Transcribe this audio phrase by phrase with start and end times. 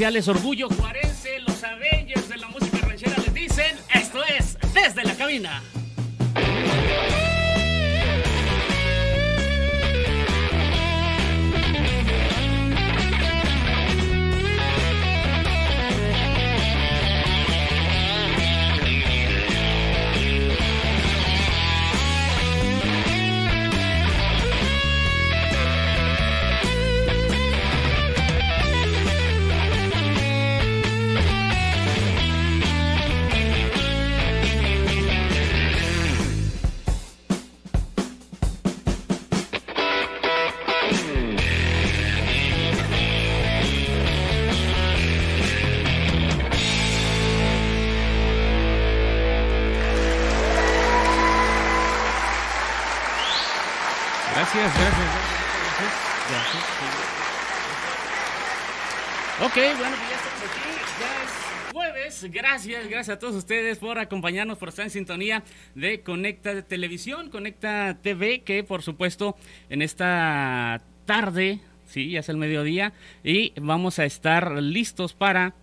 [0.00, 1.09] Orgullo Juarense,
[62.22, 65.42] Gracias, gracias a todos ustedes por acompañarnos, por estar en sintonía
[65.74, 69.36] de Conecta Televisión, Conecta TV, que por supuesto
[69.70, 72.92] en esta tarde, sí, ya es el mediodía,
[73.24, 75.54] y vamos a estar listos para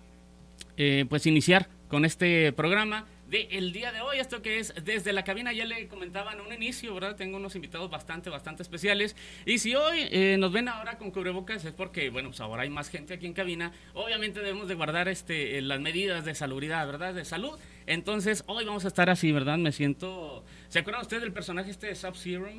[0.78, 5.11] eh, pues iniciar con este programa de el día de hoy, esto que es desde
[5.14, 7.16] la cabina, ya le comentaba en un inicio, ¿verdad?
[7.16, 9.16] Tengo unos invitados bastante, bastante especiales.
[9.45, 12.70] Y si hoy eh, nos ven ahora con cubrebocas es porque, bueno, pues ahora hay
[12.70, 13.73] más gente aquí en cabina.
[13.93, 17.14] Obviamente debemos de guardar este, las medidas de salubridad, ¿verdad?
[17.14, 17.60] De salud.
[17.87, 19.58] Entonces, hoy vamos a estar así, ¿verdad?
[19.58, 20.43] Me siento...
[20.67, 22.49] ¿Se acuerdan ustedes del personaje este de Sub-Zero?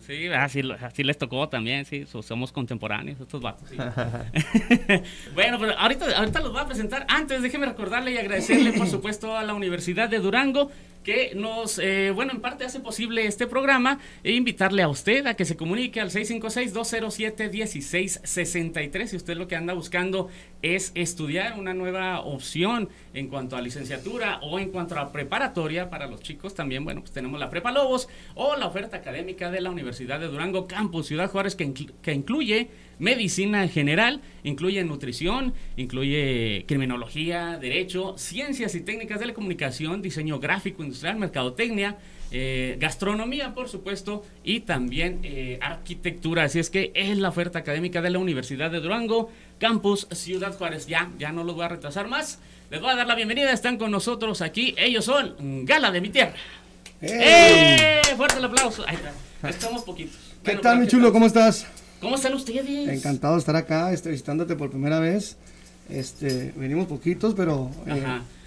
[0.00, 3.68] sí, así, así, les tocó también, sí, somos contemporáneos estos vatos.
[3.68, 3.76] Sí.
[5.34, 7.06] bueno, pues ahorita, ahorita los voy a presentar.
[7.08, 10.72] Antes, déjeme recordarle y agradecerle, por supuesto, a la Universidad de Durango
[11.02, 15.34] que nos, eh, bueno, en parte hace posible este programa e invitarle a usted a
[15.34, 20.30] que se comunique al 656-207-1663 si usted lo que anda buscando
[20.62, 26.06] es estudiar una nueva opción en cuanto a licenciatura o en cuanto a preparatoria para
[26.06, 29.70] los chicos también, bueno, pues tenemos la Prepa Lobos o la oferta académica de la
[29.70, 32.70] Universidad de Durango Campus Ciudad Juárez que, que incluye
[33.02, 40.38] medicina en general, incluye nutrición, incluye criminología, derecho, ciencias y técnicas de la comunicación, diseño
[40.38, 41.98] gráfico industrial, mercadotecnia,
[42.30, 46.44] eh, gastronomía, por supuesto, y también eh, arquitectura.
[46.44, 50.86] Así es que es la oferta académica de la Universidad de Durango, Campus Ciudad Juárez.
[50.86, 52.38] Ya, ya no los voy a retrasar más.
[52.70, 53.52] Les voy a dar la bienvenida.
[53.52, 54.76] Están con nosotros aquí.
[54.78, 56.34] Ellos son Gala de mi tierra.
[57.00, 58.00] ¡Eh!
[58.16, 58.84] Fuerte el aplauso.
[58.86, 59.48] Ahí está.
[59.48, 60.16] Estamos poquitos.
[60.44, 61.12] ¿Qué tal, mi chulo?
[61.12, 61.66] ¿Cómo estás?
[62.02, 62.88] ¿Cómo están ustedes?
[62.88, 65.36] Encantado de estar acá, este, visitándote por primera vez.
[65.88, 68.04] Este, venimos poquitos, pero eh,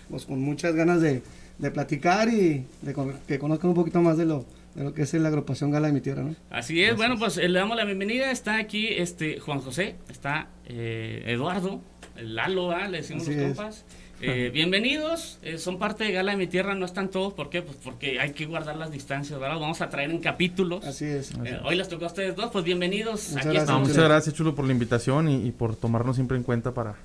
[0.09, 1.21] pues con muchas ganas de,
[1.57, 2.95] de platicar y de
[3.25, 4.45] que conozcan un poquito más de lo,
[4.75, 6.35] de lo que es la agrupación Gala de mi Tierra, ¿no?
[6.49, 8.29] Así es, bueno, pues le damos la bienvenida.
[8.29, 11.79] Está aquí este Juan José, está eh, Eduardo,
[12.17, 12.89] Lalo, ¿ah?
[12.89, 13.85] le decimos los compas.
[14.21, 17.61] Eh, bienvenidos, eh, son parte de Gala de mi Tierra, no están todos, ¿por qué?
[17.61, 19.59] Pues porque hay que guardar las distancias, ¿verdad?
[19.59, 20.85] Vamos a traer en capítulos.
[20.85, 21.31] Así es.
[21.43, 23.31] Eh, hoy les tocó a ustedes dos, pues bienvenidos.
[23.31, 26.43] Muchas, Aquí gracias, muchas gracias, Chulo, por la invitación y, y, por tomarnos siempre en
[26.43, 26.95] cuenta para,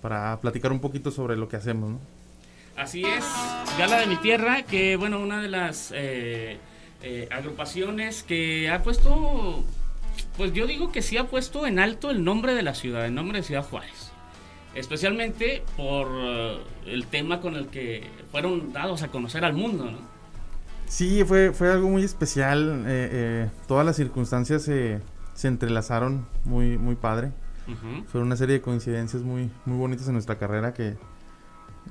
[0.00, 2.00] para platicar un poquito sobre lo que hacemos, ¿no?
[2.76, 3.24] Así es,
[3.76, 5.92] Gala de mi Tierra, que bueno, una de las
[7.32, 9.64] agrupaciones que ha puesto,
[10.36, 13.14] pues yo digo que sí ha puesto en alto el nombre de la ciudad, el
[13.16, 14.07] nombre de Ciudad Juárez
[14.74, 19.98] especialmente por uh, el tema con el que fueron dados a conocer al mundo, ¿no?
[20.86, 22.84] Sí, fue, fue algo muy especial.
[22.86, 25.00] Eh, eh, todas las circunstancias se,
[25.34, 27.32] se entrelazaron muy, muy padre.
[27.66, 28.04] Uh -huh.
[28.06, 30.96] Fue una serie de coincidencias muy, muy bonitas en nuestra carrera que,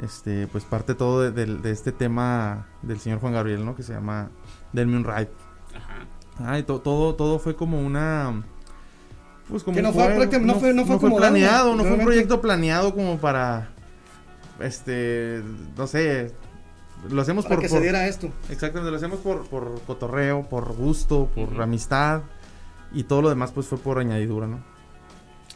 [0.02, 3.76] este, pues parte todo de, de, de este tema del señor Juan Gabriel, ¿no?
[3.76, 4.30] Que se llama
[4.74, 5.30] Denme un Ride.
[5.76, 6.06] Ajá.
[6.40, 8.44] Ah, y to, todo, todo fue como una
[9.50, 11.94] pues como que no fue, fue, no, fue, no fue, no fue planeado, no fue
[11.94, 13.70] un proyecto planeado como para,
[14.60, 15.42] este,
[15.78, 16.34] no sé,
[17.10, 17.64] lo hacemos para por...
[17.64, 18.30] que por, se diera esto.
[18.50, 21.64] Exactamente, lo hacemos por, por cotorreo, por gusto, por uh -huh.
[21.64, 22.24] amistad
[22.94, 24.64] y todo lo demás pues fue por añadidura, ¿no?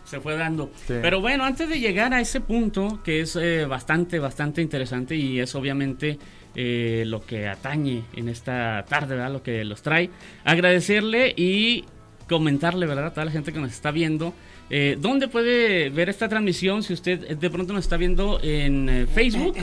[0.06, 0.70] Se fue dando.
[0.88, 0.96] Sí.
[1.02, 5.40] Pero bueno, antes de llegar a ese punto, que es eh, bastante, bastante interesante y
[5.40, 6.20] es obviamente
[6.54, 9.32] eh, lo que atañe en esta tarde, ¿verdad?
[9.32, 10.10] Lo que los trae,
[10.44, 11.86] agradecerle y
[12.32, 13.08] comentarle, ¿verdad?
[13.08, 14.34] A toda la gente que nos está viendo.
[14.70, 16.82] Eh, ¿Dónde puede ver esta transmisión?
[16.82, 19.56] Si usted de pronto nos está viendo en eh, Facebook,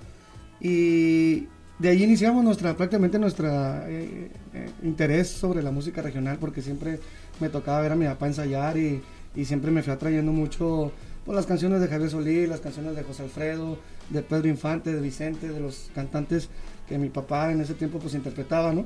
[0.60, 1.46] Y
[1.78, 7.00] de ahí iniciamos nuestra, prácticamente nuestro eh, eh, interés sobre la música regional, porque siempre
[7.40, 9.02] me tocaba ver a mi papá ensayar y,
[9.34, 10.92] y siempre me fui atrayendo mucho
[11.24, 13.78] por las canciones de Javier Solís, las canciones de José Alfredo,
[14.10, 16.48] de Pedro Infante, de Vicente, de los cantantes
[16.88, 18.84] que mi papá en ese tiempo pues interpretaba, ¿no?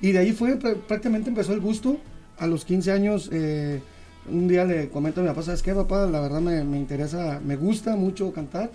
[0.00, 1.98] Y de ahí fue, prácticamente empezó el gusto.
[2.38, 3.80] A los 15 años, eh,
[4.28, 6.06] un día le comento a mi papá, ¿sabes qué, papá?
[6.06, 8.72] La verdad me, me interesa, me gusta mucho cantar.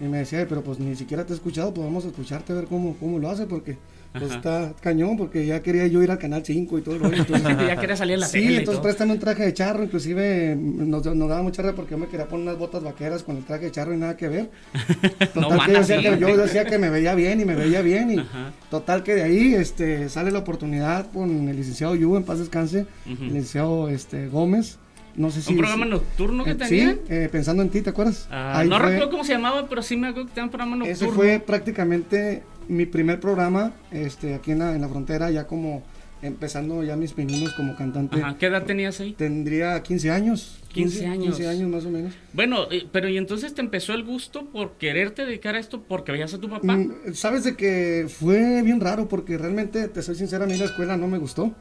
[0.00, 2.56] Y me decía, pero pues ni siquiera te he escuchado, pues vamos a escucharte a
[2.56, 3.78] ver cómo, cómo lo hace, porque
[4.18, 7.16] pues está cañón, porque ya quería yo ir al Canal 5 y todo el rollo.
[7.16, 11.04] Entonces, ya quería salir en la Sí, entonces préstame un traje de charro, inclusive nos,
[11.04, 13.66] nos daba mucha risa porque yo me quería poner unas botas vaqueras con el traje
[13.66, 14.50] de charro y nada que ver.
[15.34, 18.12] Total que, yo, decía que yo decía que me veía bien y me veía bien
[18.12, 18.24] y
[18.70, 22.86] total que de ahí este, sale la oportunidad con el licenciado Yu, en paz descanse,
[23.06, 24.78] el licenciado este, Gómez,
[25.16, 25.52] no sé si.
[25.52, 26.56] ¿Un programa nocturno que eh?
[26.66, 28.28] Sí, eh, pensando en ti, ¿te acuerdas?
[28.30, 30.92] Ah, no recuerdo cómo se llamaba, pero sí me acuerdo que tenía un programa nocturno.
[30.92, 35.82] Ese fue prácticamente mi primer programa este, aquí en la, en la frontera, ya como
[36.22, 38.16] empezando ya mis pininos como cantante.
[38.20, 39.12] Ajá, ¿Qué edad tenías ahí?
[39.12, 40.60] Tendría 15 años.
[40.72, 41.36] 15, años.
[41.36, 42.14] 15 años más o menos.
[42.32, 46.12] Bueno, eh, pero ¿y entonces te empezó el gusto por quererte dedicar a esto porque
[46.12, 46.76] veías a tu papá?
[46.76, 50.64] Mm, Sabes de que fue bien raro porque realmente, te soy sincera, a mí la
[50.64, 51.52] escuela no me gustó.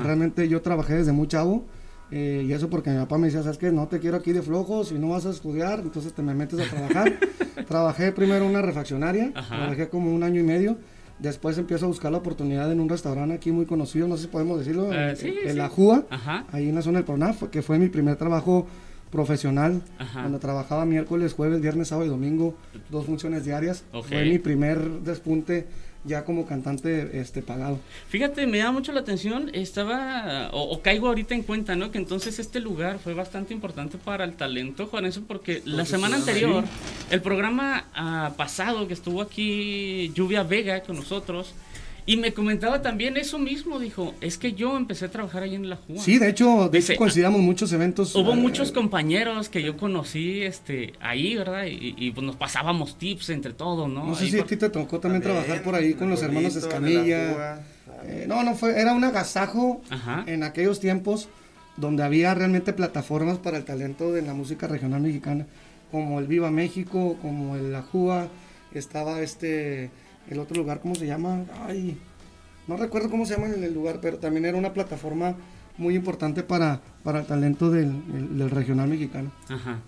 [0.00, 1.64] Realmente yo trabajé desde muy chavo
[2.14, 3.72] eh, y eso porque mi papá me decía, ¿sabes qué?
[3.72, 6.60] No te quiero aquí de flojo, si no vas a estudiar, entonces te me metes
[6.60, 7.18] a trabajar.
[7.68, 10.76] Trabajé primero en una refaccionaria, trabajé como un año y medio.
[11.18, 14.28] Después empiezo a buscar la oportunidad en un restaurante aquí muy conocido, no sé si
[14.28, 16.04] podemos decirlo, eh, en, La Júa,
[16.52, 18.66] ahí en la zona del Pronaf, que fue mi primer trabajo
[19.10, 19.82] profesional,
[20.12, 22.54] cuando trabajaba miércoles, jueves, viernes, sábado y domingo,
[22.90, 23.84] dos funciones diarias.
[24.06, 25.66] Fue mi primer despunte
[26.04, 27.78] ya como cantante este pagado.
[28.08, 31.90] Fíjate, me da mucho la atención, estaba, o, caigo ahorita en cuenta, ¿no?
[31.90, 36.64] Que entonces este lugar fue bastante importante para el talento eso porque la semana anterior,
[37.10, 41.54] el programa ah, pasado que estuvo aquí Lluvia Vega con nosotros,
[42.04, 45.70] y me comentaba también eso mismo, dijo, es que yo empecé a trabajar ahí en
[45.70, 46.00] la Juga.
[46.00, 48.14] Sí, de hecho, de hecho coincidamos muchos eventos.
[48.16, 51.64] Hubo eh, muchos compañeros que yo conocí este, ahí, ¿verdad?
[51.66, 54.06] Y, pues nos pasábamos tips entre todos, ¿no?
[54.06, 57.60] No sé si a ti te tocó también trabajar por ahí con los hermanos Escamilla.
[58.04, 59.80] Eh, no, no fue, era un agasajo
[60.26, 61.28] en aquellos tiempos
[61.76, 65.46] donde había realmente plataformas para el talento de la música regional mexicana,
[65.90, 68.28] como el Viva México, como el La Juga,
[68.74, 69.90] estaba este
[70.28, 71.44] el otro lugar, ¿cómo se llama?
[71.66, 71.98] Ay,
[72.66, 75.34] no recuerdo cómo se llama el lugar, pero también era una plataforma
[75.78, 79.32] muy importante para, para el talento del, del regional mexicano.
[79.48, 79.78] Ajá.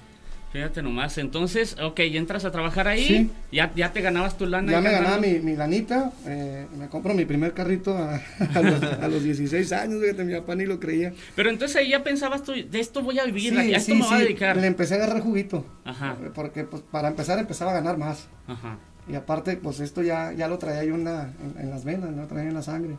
[0.55, 4.71] Fíjate nomás, entonces, ok, entras a trabajar ahí, ya, ya te ganabas tu lana.
[4.71, 8.21] Ya me ganaba mi, mi, lanita, eh, me compro mi primer carrito a,
[9.03, 11.13] a, los, 16 años, fíjate, mi papá ni lo creía.
[11.35, 14.15] Pero entonces ahí ya pensabas tú, de esto voy a vivir, a esto me voy
[14.15, 14.57] a dedicar.
[14.57, 16.17] Le empecé a agarrar juguito, Ajá.
[16.33, 18.29] porque pues, para empezar empezaba a ganar más.
[18.47, 18.79] Ajá.
[19.07, 22.49] Y aparte, pues esto ya, ya lo traía yo en, en, las venas, lo traía
[22.49, 22.97] en la sangre.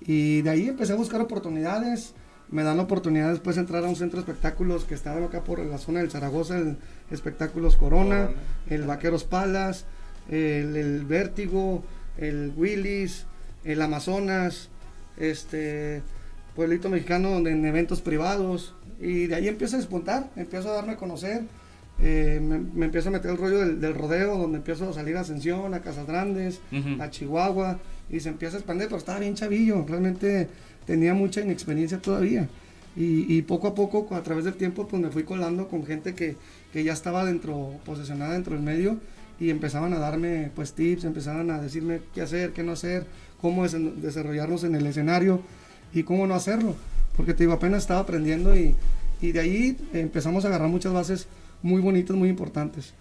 [0.00, 2.14] Y de ahí empecé a buscar oportunidades.
[2.50, 5.44] Me dan la oportunidad después de entrar a un centro de espectáculos que estaba acá
[5.44, 6.76] por la zona del Zaragoza, el
[7.10, 8.30] Espectáculos Corona,
[8.68, 9.86] el Vaqueros Palas,
[10.28, 11.82] el, el, Vértigo,
[12.18, 13.26] el Willis,
[13.64, 14.68] el Amazonas,
[15.16, 16.02] este
[16.54, 18.74] pueblito mexicano donde en eventos privados.
[19.00, 21.44] Y de ahí empiezo a despuntar, empiezo a darme a conocer
[22.00, 25.74] eh, me, empiezo a meter el rollo del, rodeo, donde empiezo a salir a Ascensión,
[25.74, 26.60] a Casas Grandes,
[26.98, 27.78] a Chihuahua,
[28.10, 30.48] y se empieza a expandir, pero estaba bien chavillo, realmente
[30.86, 32.48] tenía mucha inexperiencia todavía.
[32.96, 36.36] Y, poco a poco, a través del tiempo, pues me fui colando con gente que,
[36.72, 38.98] que ya estaba dentro, posicionada dentro del medio,
[39.40, 43.04] y empezaban a darme pues tips, empezaban a decirme qué hacer, qué no hacer,
[43.40, 45.40] cómo desarrollarnos en el escenario
[45.92, 46.76] y cómo no hacerlo.
[47.16, 48.76] Porque te digo, apenas estaba aprendiendo y,
[49.20, 51.26] y de ahí empezamos a agarrar muchas bases
[51.64, 52.92] muy bonitas, muy importantes.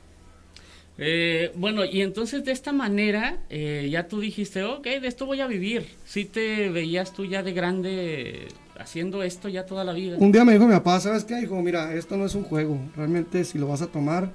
[0.97, 5.41] Eh, bueno, y entonces de esta manera eh, ya tú dijiste, ok, de esto voy
[5.41, 5.85] a vivir.
[6.05, 8.47] Si te veías tú ya de grande
[8.79, 10.17] haciendo esto ya toda la vida.
[10.17, 11.35] Un día me dijo mi papá, ¿sabes qué?
[11.35, 12.79] Dijo, mira, esto no es un juego.
[12.95, 14.31] Realmente si lo vas a tomar,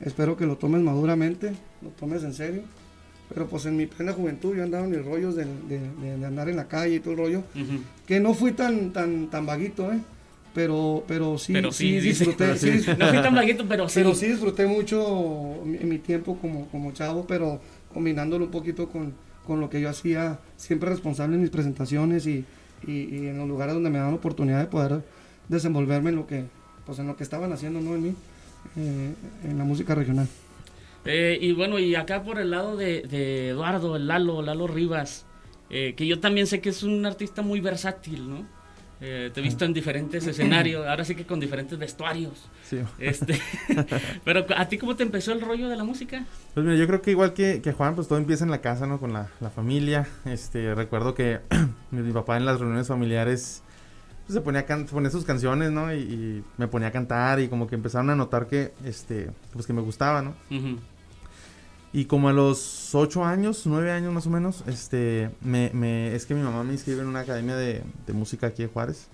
[0.00, 1.52] espero que lo tomes maduramente,
[1.82, 2.62] lo tomes en serio.
[3.28, 5.44] Pero pues en mi plena juventud yo andaba en mis rollos de,
[6.24, 7.42] andar en la calle y todo el rollo,
[8.06, 9.98] que no fui tan, tan, tan vaguito, ¿eh?
[10.54, 12.46] Pero pero sí, sí, disfruté.
[12.46, 14.00] no fui tan vaguito, pero sí.
[14.00, 17.60] Pero sí disfruté mucho mi, tiempo como, como chavo, pero
[17.92, 19.14] combinándolo un poquito con,
[19.46, 22.44] con, lo que yo hacía, siempre responsable en mis presentaciones y,
[22.86, 25.02] y, en los lugares donde me daban oportunidad de poder
[25.48, 26.44] desenvolverme en lo que,
[26.86, 27.94] pues en lo que estaban haciendo ¿no?
[27.94, 28.14] en mí,
[28.76, 30.28] eh, en la música regional.
[31.04, 35.26] Eh, y bueno, y acá por el lado de, de Eduardo, el Lalo, Lalo Rivas,
[35.70, 38.46] eh, que yo también sé que es un artista muy versátil, ¿no?
[39.06, 42.48] Eh, te he visto en diferentes escenarios, ahora sí que con diferentes vestuarios.
[42.62, 42.78] Sí.
[42.98, 43.38] Este,
[44.24, 46.24] pero ¿a ti cómo te empezó el rollo de la música?
[46.54, 48.86] Pues mira, yo creo que igual que, que Juan, pues todo empieza en la casa,
[48.86, 48.98] ¿no?
[48.98, 50.08] Con la, la familia.
[50.24, 51.40] Este, recuerdo que
[51.90, 53.62] mi papá en las reuniones familiares
[54.26, 55.94] pues, se ponía a ponía sus canciones, ¿no?
[55.94, 59.74] Y, me ponía a cantar y como que empezaron a notar que, este, pues que
[59.74, 60.34] me gustaba, ¿no?
[61.94, 66.26] Y como a los ocho años, nueve años más o menos, este, me, me, es
[66.26, 69.08] que mi mamá me inscribe en una academia de, de música aquí en Juárez.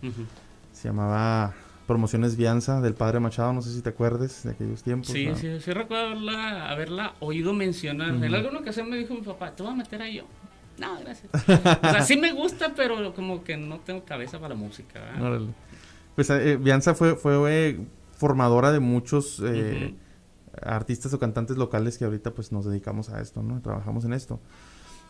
[0.72, 1.52] Se llamaba
[1.86, 5.08] Promociones Vianza del Padre Machado, no sé si te acuerdes de aquellos tiempos.
[5.08, 8.14] Sí, sí, sí recuerdo haberla, oído mencionar.
[8.14, 10.24] En alguna ocasión me dijo mi papá, ¿te voy a meter ahí yo?
[10.78, 11.30] No, gracias.
[11.34, 15.02] o sea, sí me gusta, pero como que no tengo cabeza para la música.
[16.14, 17.78] Pues eh, Vianza fue, fue
[18.16, 19.38] formadora de muchos...
[19.44, 19.94] Eh,
[20.62, 23.60] artistas o cantantes locales que ahorita pues nos dedicamos a esto, ¿no?
[23.60, 24.40] Trabajamos en esto.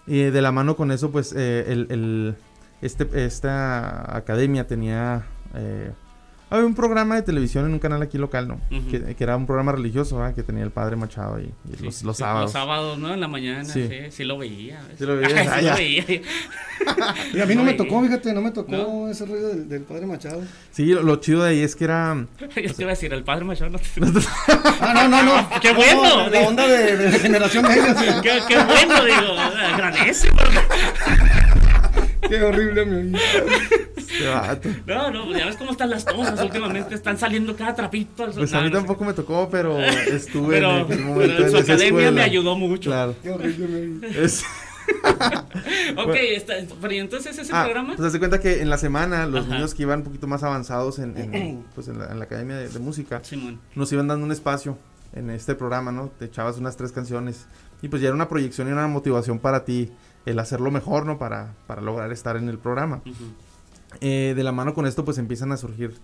[0.06, 2.36] Y de la mano con eso, pues eh, el, el,
[2.80, 5.92] este, esta academia tenía eh,
[6.50, 8.60] había un programa de televisión en un canal aquí local, ¿no?
[8.90, 10.34] que, era un programa religioso, ¿verdad?
[10.34, 12.42] Que tenía el padre Machado y, los, sábados.
[12.42, 13.14] Los sábados, ¿no?
[13.14, 14.82] En la mañana, sí, sí, lo veía.
[14.98, 15.58] Sí lo veía.
[15.58, 16.04] sí lo veía.
[17.34, 20.42] y a mí no me tocó, fíjate, no me tocó ese ruido del, padre Machado.
[20.72, 22.26] Sí, lo, chido de ahí es que era...
[22.40, 23.86] Yo te iba a decir, el padre Machado no te...
[24.80, 25.60] ah, no, no, no.
[25.60, 26.28] ¡Qué bueno!
[26.28, 27.96] la onda de, de, generación de ellos.
[28.22, 29.38] qué, qué bueno, digo.
[29.38, 30.30] Agradece.
[32.28, 33.18] Qué horrible mi
[34.86, 36.94] No, no, ya ves cómo están las cosas últimamente.
[36.94, 41.04] Están saliendo cada trapito al Pues a mí tampoco me tocó, pero estuve en el
[41.04, 42.90] momento pero en su academia me ayudó mucho.
[42.90, 43.14] Claro.
[43.22, 44.44] Qué horrible es...
[45.96, 47.94] ok, está, pero entonces ese ah, programa.
[47.96, 50.98] Pues se cuenta que en la semana los niños que iban un poquito más avanzados
[50.98, 53.22] en, pues en, la, academia de, música
[53.74, 54.76] nos iban dando un espacio
[55.12, 56.10] en este programa, ¿no?
[56.18, 57.46] Te echabas unas tres canciones
[57.82, 59.90] y pues ya era una proyección y una motivación para ti
[60.26, 61.18] el hacerlo mejor, ¿no?
[61.18, 63.02] Para, para lograr estar en el programa.
[64.00, 65.94] Eh, de la mano con esto, pues empiezan a surgir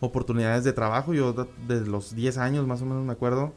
[0.00, 1.14] oportunidades de trabajo.
[1.14, 3.52] Yo desde los 10 años, más o menos, me acuerdo,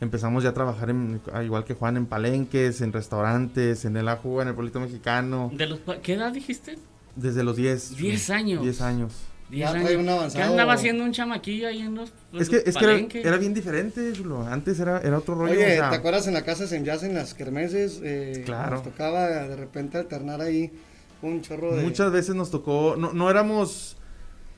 [0.00, 4.40] empezamos ya a trabajar, en, igual que Juan, en palenques, en restaurantes, en el ajo,
[4.42, 5.50] en el Polito Mexicano.
[5.54, 6.78] ¿De los, ¿Qué edad dijiste?
[7.16, 7.96] Desde los 10.
[7.96, 8.62] 10 años.
[8.62, 9.12] 10 años.
[9.50, 10.34] Ya años.
[10.34, 14.12] ¿Qué andaba haciendo un chamaquillo ahí en los Es que, es que era, bien diferente,
[14.50, 15.52] Antes era, era otro rollo.
[15.52, 18.00] Oye, ¿te acuerdas en la casa en Jazz, en las kermeses?
[18.02, 18.76] Eh, claro.
[18.76, 20.70] Nos tocaba de repente alternar ahí
[21.22, 21.82] un chorro de...
[21.82, 23.96] Muchas veces nos tocó, no, no éramos...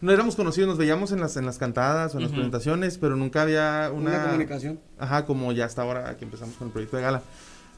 [0.03, 3.17] No éramos conocidos, nos veíamos en las, en las cantadas o en las presentaciones, pero
[3.17, 4.11] nunca había una...
[4.13, 4.81] Una comunicación.
[4.99, 7.23] Ajá, como ya hasta ahora que empezamos con el proyecto de Gala.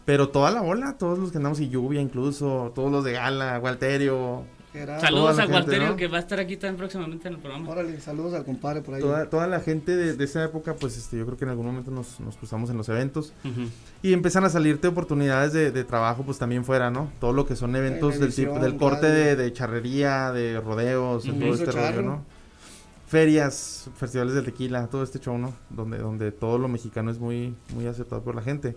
[0.05, 3.59] Pero toda la ola, todos los que andamos y Lluvia incluso, todos los de Gala,
[3.61, 7.69] Walterio, Saludos a Walterio que va a estar aquí también próximamente en el programa.
[7.69, 9.03] Órale, saludos al compadre por ahí.
[9.03, 12.19] Toda, la gente de, esa época, pues este, yo creo que en algún momento nos,
[12.39, 13.35] cruzamos en los eventos.
[14.03, 17.13] Y empiezan a salirte oportunidades de, trabajo, pues también fuera, ¿no?
[17.21, 21.71] Todo lo que son eventos del tipo, del corte de, charrería, de rodeos, todo este
[21.71, 22.25] rollo, ¿no?
[23.07, 25.53] Ferias, festivales de tequila, todo este show, ¿no?
[25.69, 28.75] Donde, donde todo lo mexicano es muy, muy aceptado por la gente.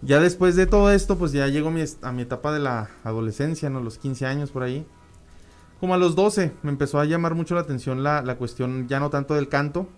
[0.00, 1.72] Ya después de todo esto, pues ya llego
[2.02, 3.80] a mi etapa de la adolescencia, ¿no?
[3.80, 4.86] Los 15 años por ahí
[5.80, 9.00] como a los 12 me empezó a llamar mucho la atención la, la cuestión ya
[9.00, 9.88] no tanto del canto.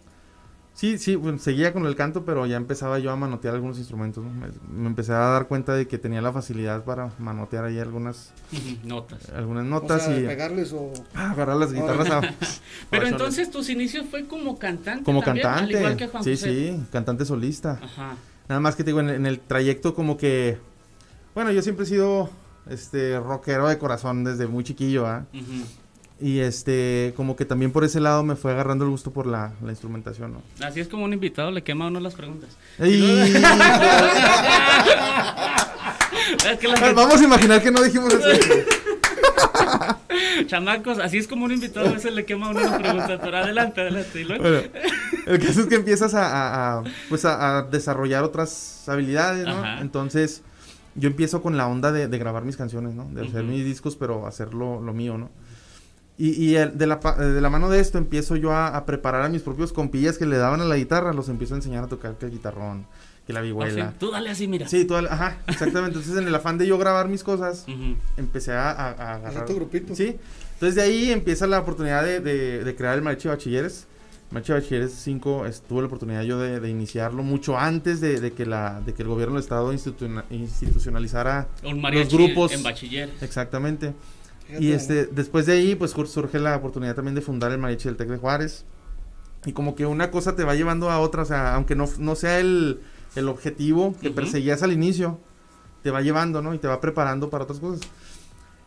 [0.73, 4.25] Sí, sí, seguía con el canto, pero ya empezaba yo a manotear algunos instrumentos.
[4.25, 8.33] Me, empecé a dar cuenta de que tenía la facilidad para manotear ahí algunas
[8.85, 9.29] notas.
[9.31, 12.09] Algunas notas y pegarles o ah, agarrar las guitarras.
[12.91, 15.05] pero entonces tus inicios fue como cantante.
[15.05, 15.75] Como cantante.
[15.75, 17.79] igual que Juan sí, sí, cantante solista.
[17.83, 18.17] Ajá.
[18.49, 20.59] Nada más que te digo, en, en el trayecto como que,
[21.35, 22.31] bueno, yo siempre he sido
[22.69, 25.25] este rockero de corazón desde muy chiquillo, ¿ah?
[26.21, 29.53] Y este, como que también por ese lado me fue agarrando el gusto por la,
[29.67, 30.43] instrumentación, ¿no?
[30.65, 32.51] Así es como un invitado le quema a uno las preguntas.
[36.95, 38.29] Vamos a imaginar que no dijimos eso.
[40.47, 44.25] Chamacos, así es como un invitado a veces le quema una pregunta, pero adelante, adelante.
[44.25, 44.61] Bueno,
[45.27, 49.81] el caso es que empiezas a, pues a, desarrollar otras habilidades, ¿no?
[49.81, 50.43] Entonces,
[50.95, 53.09] yo empiezo con la onda de, grabar mis canciones, ¿no?
[53.13, 55.31] De hacer mis discos, pero hacerlo lo mío, ¿no?
[56.23, 59.73] Y, de, la, de, la, mano de esto empiezo yo a, preparar a mis propios
[59.73, 62.33] compillas que le daban a la guitarra, los empiezo a enseñar a tocar que el
[62.33, 62.85] guitarrón,
[63.27, 63.95] que la vihuela.
[63.99, 64.69] tú dale así, mira.
[64.69, 65.97] Sí, tú dale, ajá, exactamente.
[65.97, 67.65] Entonces en el afán de yo grabar mis cosas,
[68.19, 69.47] empecé a, a, agarrar.
[69.47, 69.95] tu grupito.
[69.95, 70.19] Sí.
[70.55, 73.87] Entonces de ahí empieza la oportunidad de, de, crear el Mariachi Bachilleres.
[74.31, 78.95] Mariachi Bachilleres 5, tuve la oportunidad yo de, iniciarlo mucho antes de, que la, de
[78.95, 82.53] que el gobierno del estado institucionalizara los grupos.
[82.53, 83.23] En bachilleres.
[83.23, 83.93] Exactamente
[84.59, 87.97] y este, después de ahí, pues surge la oportunidad también de fundar el mariachi del
[87.97, 88.65] Tec de Juárez.
[89.45, 92.15] Y como que una cosa te va llevando a otra, o sea, aunque no, no
[92.15, 92.81] sea el,
[93.15, 95.19] el objetivo que perseguías al inicio,
[95.83, 96.53] te va llevando, ¿no?
[96.53, 97.89] Y te va preparando para otras cosas.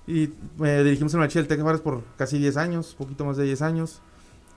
[0.08, 0.29] Y
[0.63, 3.43] eh, dirigimos el mariachi del Tec de Juárez por casi 10 años, poquito más de
[3.43, 4.01] 10 años.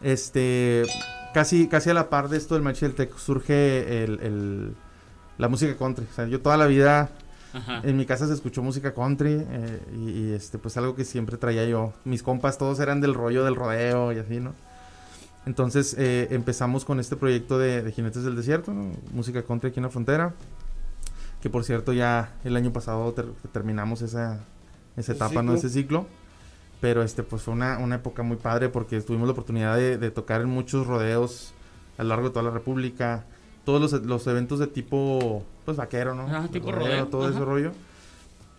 [0.02, 0.84] Este,
[1.32, 4.74] casi, casi a la par de esto del mariachi del Tec surge el, el,
[5.38, 6.06] la música country.
[6.10, 7.10] O sea, yo toda la vida
[7.84, 11.64] en mi casa se escuchó música country eh, y, este pues algo que siempre traía
[11.64, 11.92] yo.
[12.04, 14.52] Mis compas todos eran del rollo del rodeo y así, ¿no?
[15.46, 18.72] Entonces eh, empezamos con este proyecto de, Jinetes del Desierto,
[19.12, 20.34] música country aquí en la frontera.
[21.40, 23.14] Que por cierto ya el año pasado
[23.52, 24.40] terminamos esa,
[24.96, 25.54] esa etapa, ¿no?
[25.54, 26.06] Ese ciclo.
[26.80, 30.10] Pero este pues fue una, una época muy padre porque tuvimos la oportunidad de, de
[30.10, 31.52] tocar en muchos rodeos
[31.98, 33.24] a lo largo de toda la República
[33.66, 36.28] todos los, los, eventos de tipo, pues vaquero, ¿no?
[36.30, 37.72] Ah, tipo rodeo, todo ese rollo.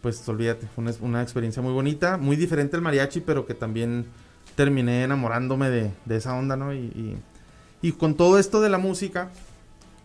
[0.01, 4.06] Pues olvídate, fue una, experiencia muy bonita, muy diferente al mariachi, pero que también
[4.56, 6.73] terminé enamorándome de, de esa onda, ¿no?
[6.73, 7.17] Y,
[7.82, 9.30] y, con todo esto de la música,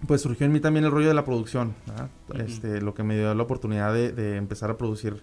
[0.07, 1.75] pues surgió en mí también el rollo de la producción,
[2.35, 5.21] este, lo que me dio la oportunidad de, de empezar a producir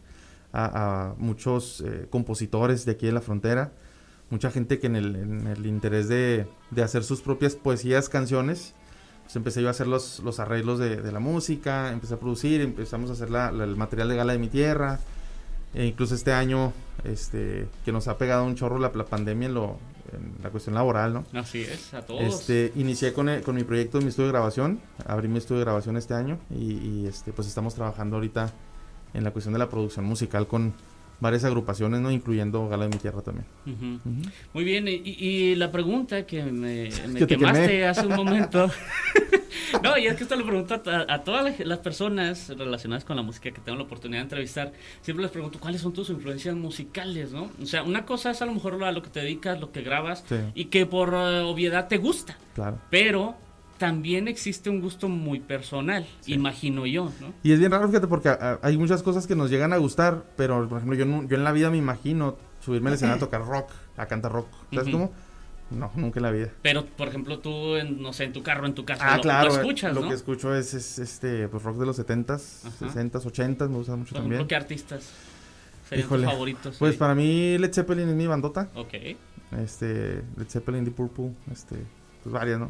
[0.54, 3.72] a, muchos eh, compositores de aquí de la frontera,
[4.30, 8.74] mucha gente que en el, en el interés de, de hacer sus propias poesías, canciones,
[9.24, 12.62] pues empecé yo a hacer los, los arreglos de, de, la música, empecé a producir,
[12.62, 15.00] empezamos a hacer la, el material de Gala de mi Tierra.
[15.76, 19.54] E incluso este año, este, que nos ha pegado un chorro la, la pandemia en,
[19.54, 19.78] lo,
[20.12, 21.26] en la cuestión laboral, ¿no?
[21.40, 22.22] Así es, a todos.
[22.22, 25.66] Este, inicié con, con mi proyecto de mi estudio de grabación, abrí mi estudio de
[25.66, 28.52] grabación este año y, y este, pues estamos trabajando ahorita
[29.14, 30.74] en la cuestión de la producción musical con
[31.20, 32.12] varias agrupaciones, ¿no?
[32.12, 33.46] Incluyendo Gala de mi Tierra también.
[34.54, 36.90] Muy bien, y, la pregunta que me,
[37.28, 38.70] quemaste hace un momento.
[39.84, 43.52] no, y es que esto lo pregunto a, todas las personas relacionadas con la música
[43.52, 44.72] que tengo la oportunidad de entrevistar.
[45.02, 47.50] Siempre les pregunto cuáles son tus influencias musicales, ¿no?
[47.62, 49.82] O sea, una cosa es a lo mejor a lo que te dedicas, lo que
[49.82, 50.24] grabas,
[50.56, 52.38] y que por eh, obviedad te gusta.
[52.56, 52.80] Claro.
[52.90, 53.36] Pero
[53.80, 57.34] también existe un gusto muy personal, imagino yo, ¿no?
[57.42, 60.26] Y es bien raro, fíjate, porque ah, hay muchas cosas que nos llegan a gustar,
[60.36, 63.44] pero, por ejemplo, yo, yo en la vida me imagino subirme al escenario a tocar
[63.46, 65.12] rock, a cantar rock, ¿sabes cómo?
[65.72, 66.50] No, nunca en la vida.
[66.62, 69.50] Pero, por ejemplo, tú, no sé, en tu carro, en tu casa, ah, lo, claro,
[69.50, 73.78] lo escuchas, Lo que escucho es, este, pues, rock de los 70s, 60s, 80s, me
[73.78, 74.42] gusta mucho por también.
[74.42, 75.10] Ejemplo, ¿qué artistas
[75.88, 76.76] serían tus favoritos?
[76.78, 78.70] Pues para mí Led Zeppelin es mi bandota.
[78.76, 78.94] Ok.
[79.64, 81.78] Este, Led Zeppelin, Deep Purple, este,
[82.24, 82.70] pues varias, ¿no?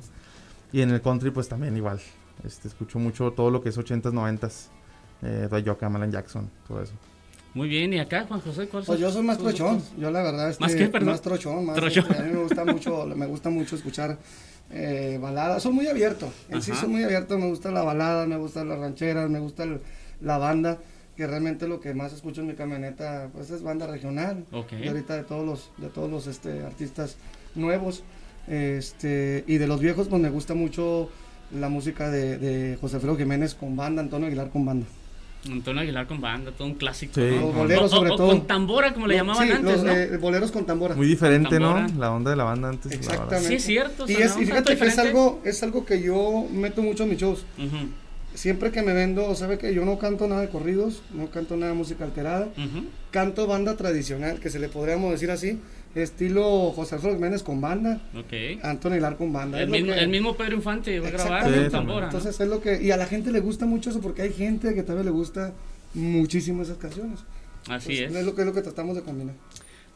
[0.71, 1.99] Y en el country, pues también igual.
[2.43, 4.67] Este, escucho mucho todo lo que es 80s, 90s.
[5.21, 6.93] Eh, Dayoka, Malan Jackson, todo eso.
[7.53, 8.67] Muy bien, ¿y acá, Juan José?
[8.67, 9.82] ¿cuál pues yo soy más trochón.
[9.97, 11.10] Yo, la verdad, este, ¿Más qué, perdón?
[11.10, 11.65] Más trochón.
[11.65, 14.17] Más, este, a mí me gusta mucho, me gusta mucho escuchar
[14.71, 15.63] eh, baladas.
[15.63, 16.32] Soy muy abierto.
[16.49, 17.38] En sí, soy muy abierto.
[17.38, 19.65] Me gusta la balada, me gusta las rancheras, me gusta
[20.21, 20.77] la banda.
[21.17, 24.45] Que realmente lo que más escucho en mi camioneta, pues es banda regional.
[24.51, 24.86] Okay.
[24.86, 27.17] Y ahorita de todos los, de todos los este, artistas
[27.55, 28.03] nuevos.
[28.47, 31.10] Este, y de los viejos, pues me gusta mucho
[31.52, 34.86] la música de, José Alfredo Jiménez con banda, Antonio Aguilar con banda.
[35.49, 37.19] Antonio Aguilar con banda, todo un clásico.
[37.19, 38.28] Los boleros, sobre todo.
[38.28, 39.84] Con tambora, como le llamaban antes.
[39.84, 40.95] Los eh, boleros con tambora.
[40.95, 41.88] Muy diferente, ¿no?
[41.97, 42.91] La onda de la banda antes.
[42.91, 43.47] Exactamente.
[43.47, 44.06] Sí, es cierto.
[44.08, 47.45] Y, es, fíjate que es algo, es algo que yo meto mucho en mis shows.
[48.34, 51.71] Siempre que me vendo, sabe que yo no canto nada de corridos, no canto nada
[51.71, 52.49] de música alterada.
[53.12, 55.60] Canto banda tradicional, que se le podríamos decir así
[55.95, 58.60] estilo José Alfredo Jiménez con banda, okay.
[58.63, 59.62] Antonio Hilar con banda.
[59.62, 62.06] El, mismo, el mismo, Pedro Infante va a grabar tambora.
[62.06, 64.73] Entonces es lo que, y a la gente le gusta mucho eso porque hay gente
[64.75, 65.54] que también le gusta
[65.93, 67.19] muchísimo esas canciones.
[67.67, 68.13] Así es.
[68.13, 69.36] Es lo que es lo que tratamos de combinar.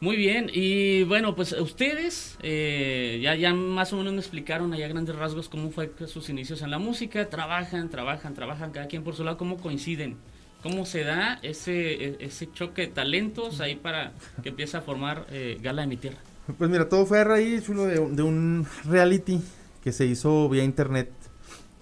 [0.00, 4.88] Muy bien, y bueno, pues ustedes eh, ya, ya más o menos me explicaron allá
[4.88, 9.14] grandes rasgos cómo fue sus inicios en la música, trabajan, trabajan, trabajan, cada quien por
[9.14, 10.16] su lado, cómo coinciden
[10.64, 15.26] ¿Cómo se da ese, e, ese choque de talentos ahí para que empiece a formar
[15.30, 16.16] eh, Gala de mi Tierra?
[16.56, 19.42] Pues mira, todo fue a raíz chulo, de, un reality
[19.82, 21.10] que se hizo vía internet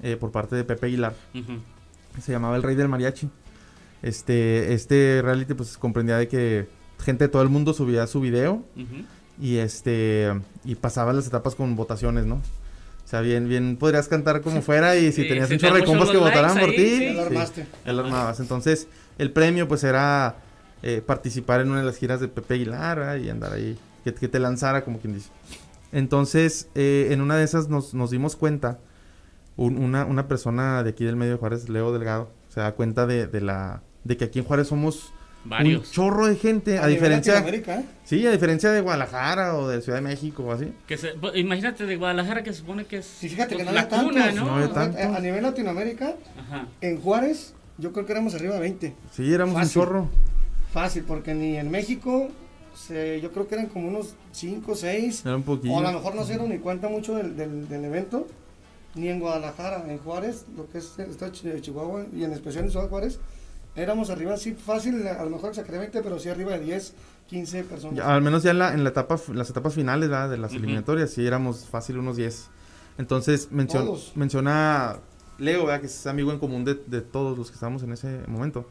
[0.03, 1.15] eh, por parte de Pepe Aguilar.
[2.21, 3.31] Se llamaba El Rey del Mariachi.
[4.03, 6.67] Este, este reality pues comprendía de que
[6.99, 8.65] gente de todo el mundo subía su video
[9.41, 10.33] y este
[10.65, 12.43] y pasaba las etapas con votaciones, ¿no?
[13.13, 16.09] O sea, bien, bien podrías cantar como fuera y si tenías un chorro de compas
[16.09, 17.19] que votaran por ti, sí.
[17.19, 17.67] armaste.
[17.85, 18.41] el armabas.
[18.41, 20.37] Entonces, el premio pues era
[20.83, 24.39] eh, participar en una de las giras de Pepe Aguilar y andar ahí, que, te
[24.39, 25.29] lanzara como quien dice.
[25.93, 28.79] Entonces, eh, en una de esas nos, nos dimos cuenta,
[29.59, 33.27] una, una persona de aquí del medio de Juárez, Leo Delgado, se da cuenta de,
[33.27, 35.13] de la de que aquí en Juárez somos
[35.45, 37.39] un chorro de gente, a, diferencia.
[37.39, 37.85] ¿eh?
[38.05, 40.73] Sí, a diferencia de Guadalajara o de Ciudad de México o así.
[40.87, 40.99] Que
[41.35, 43.07] imagínate de Guadalajara que se supone que es.
[43.07, 44.55] Sí, fíjate que no la cuna, ¿no?
[44.55, 46.15] A nivel Latinoamérica,
[46.81, 48.95] en Juárez, yo creo que éramos arriba de 20.
[49.13, 50.09] Sí, éramos un chorro.
[50.73, 52.31] Fácil, porque ni en México,
[52.75, 55.27] se, yo creo que eran como unos 5, 6.
[55.27, 55.75] Era un poquito.
[55.75, 58.27] O a lo mejor no se dieron ni cuenta mucho del, del, evento.
[58.95, 62.89] Ni en Guadalajara, en Juárez, lo que es el Chihuahua, y en especial en Ciudad
[62.89, 63.19] Juárez
[63.75, 66.95] éramos arriba, sí, fácil, a lo mejor exactamente, pero sí arriba de 10,
[67.29, 68.05] 15 personas.
[68.05, 71.27] al menos ya en, la, en la etapa, las etapas finales de las eliminatorias, sí
[71.27, 72.49] éramos fácil unos 10.
[72.99, 74.97] Entonces menciona
[75.39, 78.69] Leo, que es amigo en común de, de, todos los que estábamos en ese momento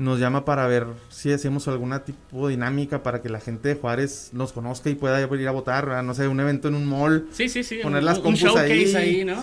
[0.00, 3.74] nos llama para ver si hacemos alguna tipo de dinámica para que la gente de
[3.74, 7.28] Juárez nos conozca y pueda ir a votar, no sé, un evento en un mall.
[7.32, 7.80] Sí, sí, sí.
[7.82, 9.42] Poner las compus ahí, ¿no?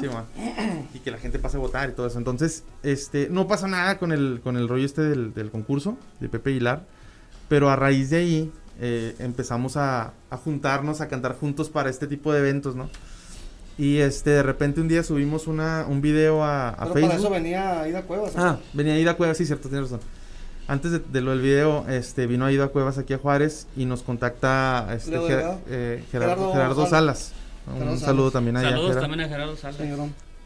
[0.96, 2.18] y que la gente pase a votar y todo eso.
[2.18, 6.50] Entonces, este, no pasa nada con el, con el rollo este del, concurso de Pepe
[6.50, 6.82] Aguilar,
[7.50, 12.34] pero a raíz de ahí eh, empezamos a, juntarnos, a cantar juntos para este tipo
[12.34, 12.90] de eventos, ¿no?
[13.78, 17.02] Y este, de repente un día subimos una, un video a, a Facebook.
[17.10, 18.34] Para eso venía Ida Cuevas.
[18.36, 20.18] Ah, venía Ida Cuevas, sí, cierto, tienes razón
[20.68, 24.88] antes de, lo del video, este, vino a Cuevas aquí a Juárez y nos contacta
[24.94, 25.16] este,
[25.68, 27.32] eh, Gerardo, Gerardo, Salas.
[27.68, 29.80] Un saludo también a Saludos también a Gerardo Salas.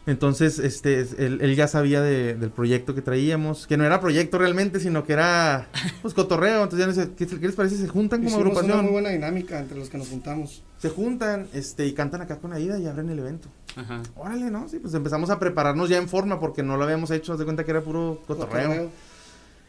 [0.04, 5.04] Entonces, este, él, ya sabía del proyecto que traíamos, que no era proyecto realmente, sino
[5.04, 5.68] que era,
[6.02, 6.64] pues, cotorreo.
[6.64, 7.76] Entonces ya ¿qué, les parece?
[7.76, 8.72] Se juntan como agrupación.
[8.72, 10.62] una muy buena dinámica entre los que nos juntamos.
[10.78, 13.48] Se juntan, este, y cantan acá con Aida y abren el evento.
[13.76, 14.02] Ajá.
[14.16, 14.68] Órale, ¿no?
[14.68, 17.44] Sí, pues empezamos a prepararnos ya en forma porque no lo habíamos hecho, haz de
[17.44, 18.90] cuenta que era puro cotorreo.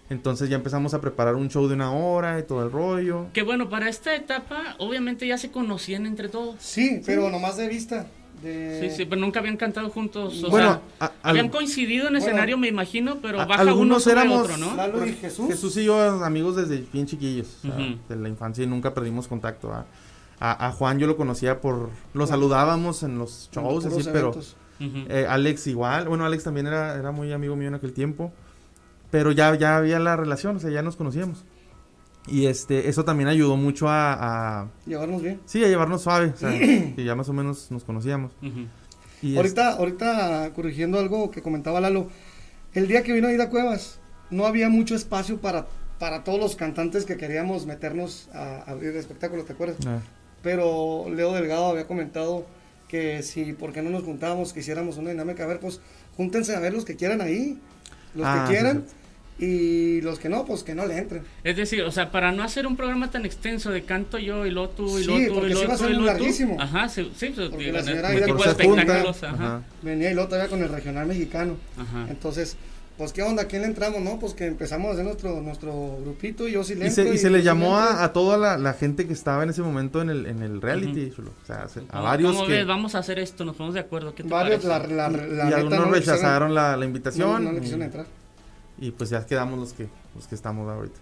[0.10, 3.28] Entonces ya empezamos a preparar un show de una hora y todo el rollo.
[3.34, 6.56] Que bueno, para esta etapa obviamente ya se conocían entre todos.
[6.60, 8.08] Sí, pero nomás de vista.
[8.42, 10.44] Sí, sí, pero nunca habían cantado juntos.
[10.44, 14.58] O bueno, sea, habían coincidido en escenario, me imagino, pero baja algunos uno éramos, otro,
[14.58, 14.76] ¿no?
[14.76, 15.48] Lalo y Jesús.
[15.48, 19.72] Jesús y yo amigos desde bien chiquillos, de la infancia y nunca perdimos contacto.
[19.72, 19.86] A,
[20.40, 24.38] a, Juan yo lo conocía por, lo saludábamos en los shows, así, pero
[24.80, 28.34] eh, Alex igual, bueno, Alex también era, era muy amigo mío en aquel tiempo
[29.14, 31.46] pero ya, ya había la relación, o sea, ya nos conocíamos.
[32.26, 35.40] Y este, eso también ayudó mucho a, llevarnos bien.
[35.46, 36.50] Sí, a llevarnos suave, o sea,
[36.96, 38.32] que ya más o menos nos conocíamos.
[39.22, 42.08] y ahorita, ahorita corrigiendo algo que comentaba Lalo,
[42.74, 44.00] el día que vino Aida Cuevas,
[44.32, 45.68] no había mucho espacio para,
[46.00, 49.78] para todos los cantantes que queríamos meternos a abrir el espectáculo, ¿te acuerdas?
[49.86, 50.00] Ah.
[50.42, 52.48] Pero Leo Delgado había comentado
[52.88, 55.44] que si, ¿por qué no nos juntábamos, que hiciéramos una dinámica?
[55.44, 55.82] A ver, pues,
[56.18, 57.60] júntense a ver los que quieran ahí,
[58.16, 58.86] los que ah, quieran.
[59.40, 61.24] Y los que no, pues que no le entren.
[61.44, 64.52] Es decir, o sea, para no hacer un programa tan extenso de canto yo y
[64.52, 65.78] lo tú y lo sí, tú porque y lo tú.
[65.78, 66.62] Sí, larguísimo.
[66.62, 67.34] Ajá, sí, sí.
[67.36, 69.24] Porque la señora tipo de espectáculos.
[69.24, 69.62] Ajá.
[69.82, 71.58] Venía y lo todavía con el regional mexicano.
[71.78, 72.06] Ajá.
[72.10, 72.58] Entonces,
[72.98, 74.02] pues qué onda, ¿a quién le entramos?
[74.02, 77.12] No, pues que empezamos a hacer nuestro, nuestro grupito y yo sí le Y se,
[77.12, 80.00] y se le llamó a, a, toda la, la, gente que estaba en ese momento
[80.02, 81.12] en el, en el reality.
[81.18, 82.54] O sea, a varios ¿Cómo que...
[82.54, 82.68] ves?
[82.68, 84.14] Vamos a hacer esto, nos ponemos de acuerdo.
[84.14, 87.44] ¿Qué te varios, la, la, la, y, algunos rechazaron la, la invitación.
[87.44, 88.06] No, no le quisieron entrar
[88.78, 91.00] y pues ya quedamos los que los que estamos ahorita.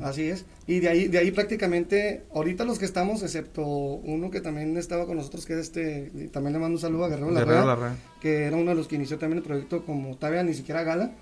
[0.00, 0.44] Así es.
[0.66, 5.06] Y de ahí de ahí prácticamente ahorita los que estamos excepto uno que también estaba
[5.06, 8.56] con nosotros que es este también le mando un saludo a Guerrero, Larrea, que era
[8.56, 11.12] uno de los que inició también el proyecto como todavía ni siquiera gala.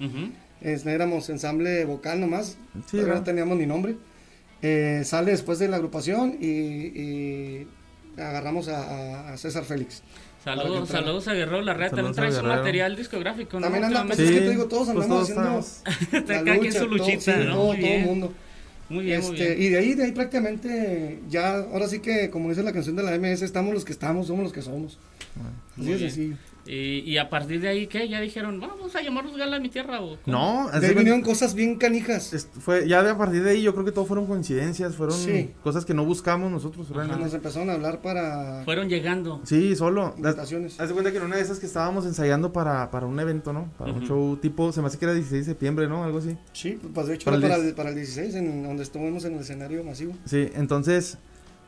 [0.60, 2.58] éramos ensamble vocal nomás,
[2.90, 3.96] sí, no teníamos ni nombre.
[4.62, 7.66] Eh, sale después de la agrupación y,
[8.16, 10.02] agarramos a César Félix.
[10.46, 11.90] Saludos, saludos a Guerrero Larrea.
[11.90, 13.62] También traes un material discográfico, ¿no?
[13.62, 15.72] También andamos, sí, es que te digo, todos pues andamos
[16.12, 16.44] haciendo.
[16.44, 17.54] la lucha, su luchita, todo, ¿no?
[17.54, 18.32] todo, todo el mundo.
[18.88, 19.62] Muy bien, este, muy bien.
[19.62, 23.02] Y de ahí, de ahí prácticamente, ya, ahora sí que, como dice la canción de
[23.02, 25.00] la MS, estamos los que estamos, somos los que somos.
[25.80, 26.36] Así es sencillo.
[26.66, 28.08] Y, a partir de ahí, ¿qué?
[28.08, 30.00] Ya dijeron, vamos a llamarnos Gala a mi tierra.
[30.00, 32.48] ¿o no, de ahí vinieron cosas bien canijas.
[32.60, 35.16] fue, ya de a partir de ahí, yo creo que todo fueron coincidencias, fueron
[35.62, 36.90] cosas que no buscamos nosotros.
[36.90, 38.62] Nos empezaron a hablar para.
[38.64, 39.40] Fueron llegando.
[39.44, 40.14] Sí, solo.
[40.16, 40.78] Invitaciones.
[40.80, 43.52] Haz de cuenta que en una de esas que estábamos ensayando para, para un evento,
[43.52, 43.70] ¿no?
[43.78, 46.04] Para un show tipo, se me hace que era 16 de septiembre, ¿no?
[46.04, 46.36] Algo así.
[46.52, 49.84] Sí, pues de hecho para, el, para, el, 16, en donde estuvimos en el escenario
[49.84, 50.14] masivo.
[50.24, 51.18] Sí, entonces.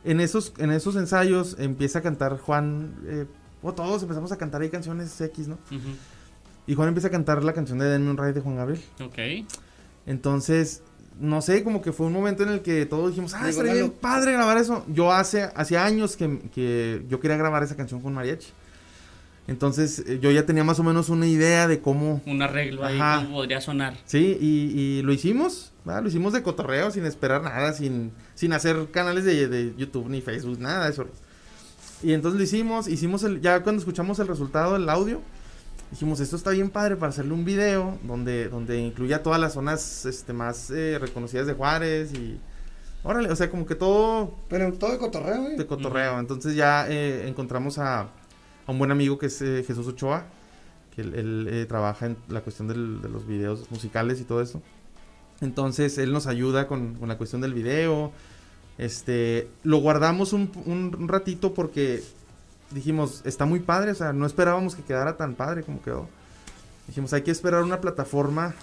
[0.05, 3.27] En esos, en esos ensayos empieza a cantar Juan eh,
[3.63, 5.59] o todos empezamos a cantar ahí canciones X, ¿no?
[6.67, 8.83] Y Juan empieza a cantar la canción de Denme un Ray de Juan Gabriel.
[9.03, 9.47] Ok.
[10.07, 10.83] Entonces,
[11.19, 13.91] no sé, como que fue un momento en el que todos dijimos, ah, estaría bien
[13.91, 14.85] padre grabar eso.
[14.89, 18.49] Yo hace, hace años que, que yo quería grabar esa canción con mariachi.
[19.49, 22.21] Entonces eh, yo ya tenía más o menos una idea de cómo...
[22.27, 23.97] Un arreglo ahí, cómo podría sonar.
[24.05, 28.91] Sí, y, y lo hicimos, lo hicimos de cotorreo, sin esperar nada, sin, sin hacer
[28.91, 31.07] canales de, de YouTube ni Facebook, nada de eso.
[32.03, 35.21] Y entonces lo hicimos, hicimos el, ya cuando escuchamos el resultado, el audio,
[35.91, 40.07] dijimos, esto está bien padre para hacerle un video donde, donde incluya todas las zonas
[40.07, 42.39] este, más eh, reconocidas de Juárez y...
[43.05, 44.35] Órale, o sea, como que todo...
[44.49, 45.57] Pero todo de cotorreo, ¿eh?
[45.57, 46.19] De cotorreo.
[46.19, 48.09] Entonces ya eh, encontramos a
[48.69, 50.27] a un buen amigo que es eh, Jesús Ochoa,
[50.95, 54.63] que él, eh, trabaja en la cuestión de los videos musicales y todo eso.
[55.41, 58.13] Entonces él nos ayuda con, la cuestión del video.
[58.79, 62.03] Este, lo guardamos un, ratito porque
[62.71, 66.09] dijimos, está muy padre, o sea, no esperábamos que quedara tan padre como quedó.
[66.87, 68.55] Dijimos, hay que esperar una plataforma,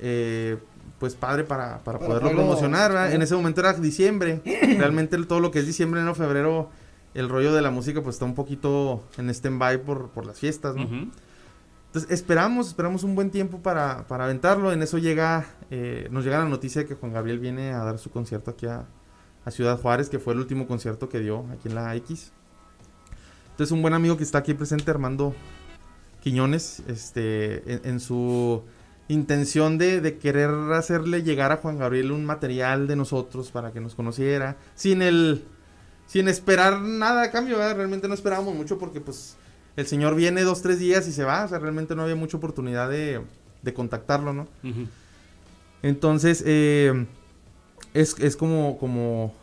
[0.00, 0.56] eh,
[0.98, 4.40] pues padre para, poderlo promocionar, En ese momento era diciembre,
[4.78, 6.70] realmente todo lo que es diciembre, enero, febrero
[7.14, 10.74] el rollo de la música pues está un poquito en stand-by por, por las fiestas,
[10.74, 11.10] ¿no?
[11.88, 14.72] Entonces esperamos, esperamos un buen tiempo para, para aventarlo.
[14.72, 17.98] En eso llega, eh, nos llega la noticia de que Juan Gabriel viene a dar
[17.98, 18.84] su concierto aquí a,
[19.50, 22.32] Ciudad Juárez, que fue el último concierto que dio aquí en la X.
[23.50, 25.34] Entonces un buen amigo que está aquí presente, Armando
[26.22, 28.62] Quiñones, este, en, su
[29.08, 33.80] intención de, de, querer hacerle llegar a Juan Gabriel un material de nosotros para que
[33.80, 35.44] nos conociera, sin el
[36.08, 39.36] sin esperar nada a cambio, realmente no esperábamos mucho porque pues
[39.76, 42.38] el señor viene dos, tres días y se va, o sea, realmente no había mucha
[42.38, 43.20] oportunidad de,
[43.62, 44.48] de contactarlo, ¿no?
[45.82, 47.06] Entonces, eh,
[47.94, 49.34] es, es como, como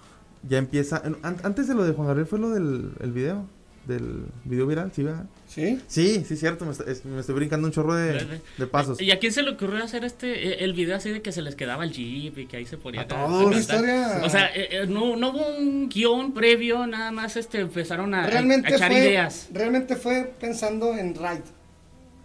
[0.48, 3.48] ya empieza, antes de lo de Juan Gabriel fue lo del el video
[3.88, 5.04] del video viral, ¿sí?
[5.04, 5.26] ¿verdad?
[5.48, 5.80] ¿Sí?
[5.88, 6.72] Sí, sí, cierto, me,
[7.20, 9.00] estoy brincando un chorro de, de, pasos.
[9.00, 11.42] ¿Y a quién se le ocurrió hacer este, e, el video así de que se
[11.42, 13.02] les quedaba el jeep y que ahí se ponía...
[13.02, 14.22] A todo, una historia...
[14.24, 18.28] O sea, eh, eh, no, no hubo un guion previo, nada más este, empezaron a,
[18.28, 19.50] realmente echar ideas.
[19.52, 21.44] Realmente fue pensando en ride.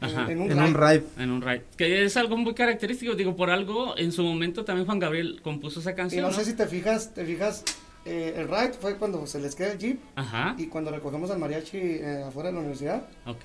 [0.01, 0.33] Ajá.
[0.33, 1.05] En, un, ride.
[1.19, 1.63] En un ride.
[1.77, 5.81] Que es algo muy característico, digo, por algo, en su momento también Juan Gabriel compuso
[5.81, 6.25] esa canción.
[6.25, 7.65] Y no, sé si te fijas, te fijas,
[8.05, 10.55] eh, el ride fue cuando se les queda el jeep Ajá.
[10.57, 13.03] y cuando recogemos al mariachi eh, afuera de la universidad.
[13.27, 13.45] Ok.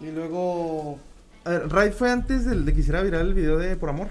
[0.00, 0.98] Y luego...
[1.46, 4.08] El ride fue antes de, que hiciera viral el video de Por Amor.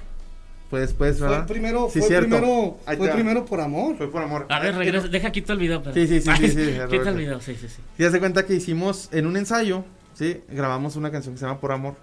[0.70, 1.46] Fue después, ¿verdad?
[1.46, 3.96] Fue primero, fue primero, fue primero por amor.
[3.96, 4.48] Fue por amor.
[4.50, 5.84] A ver, regresa, deja quito el video.
[5.94, 7.80] Sí, sí, sí, sí, sí, Quita el video, sí, sí, sí.
[8.00, 11.60] Y hace cuenta que hicimos en un ensayo, sí, grabamos una canción que se llama
[11.60, 11.94] Por Amor.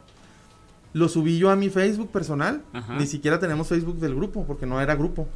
[0.92, 2.62] Lo subí yo a mi Facebook personal.
[2.96, 5.26] Ni siquiera tenemos Facebook del grupo, porque no era grupo.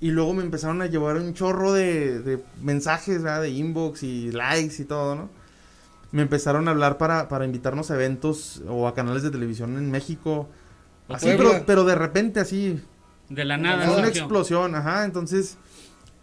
[0.00, 3.42] Y luego me empezaron a llevar un chorro de, mensajes, ¿verdad?
[3.42, 5.30] De inbox y likes y todo, ¿no?
[6.12, 9.90] Me empezaron a hablar para, para invitarnos a eventos o a canales de televisión en
[9.90, 10.48] México.
[11.08, 11.30] Así,
[11.66, 12.80] pero, de repente así.
[13.28, 13.90] De la nada.
[13.90, 15.04] Una explosión, ajá.
[15.04, 15.56] Entonces,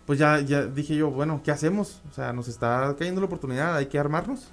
[0.06, 2.02] pues ya, ya dije yo, bueno, ¿qué hacemos?
[2.10, 4.52] O sea, nos está cayendo la oportunidad, hay que armarnos.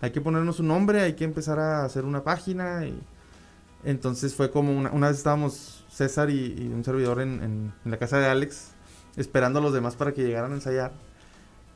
[0.00, 2.86] Hay que ponernos un nombre, hay que empezar a hacer una página.
[2.86, 2.98] Y
[3.84, 8.26] entonces fue como una, una vez estábamos César y, un servidor en, la casa de
[8.26, 8.72] Alex,
[9.16, 10.92] esperando a los demás para que llegaran a ensayar.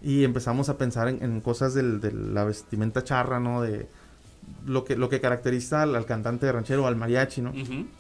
[0.02, 3.62] Y empezamos a pensar en, cosas de la vestimenta charra, ¿no?
[3.62, 3.88] De
[4.66, 7.52] lo que, lo que caracteriza al, cantante de ranchero, al mariachi, ¿no?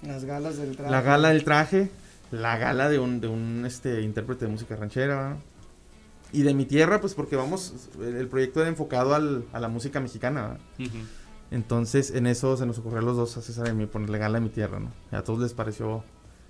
[0.02, 0.90] Las galas del traje.
[0.90, 1.90] La gala del traje,
[2.30, 5.36] la gala de un, de un este, intérprete de música ranchera,
[6.32, 10.58] Y de mi tierra, pues porque vamos, el proyecto era enfocado a la música mexicana.
[11.54, 14.18] Entonces, en eso se nos ocurrió a los dos, a César y a mí, ponerle
[14.18, 14.90] gala a mi tierra, ¿no?
[15.16, 16.02] a todos les pareció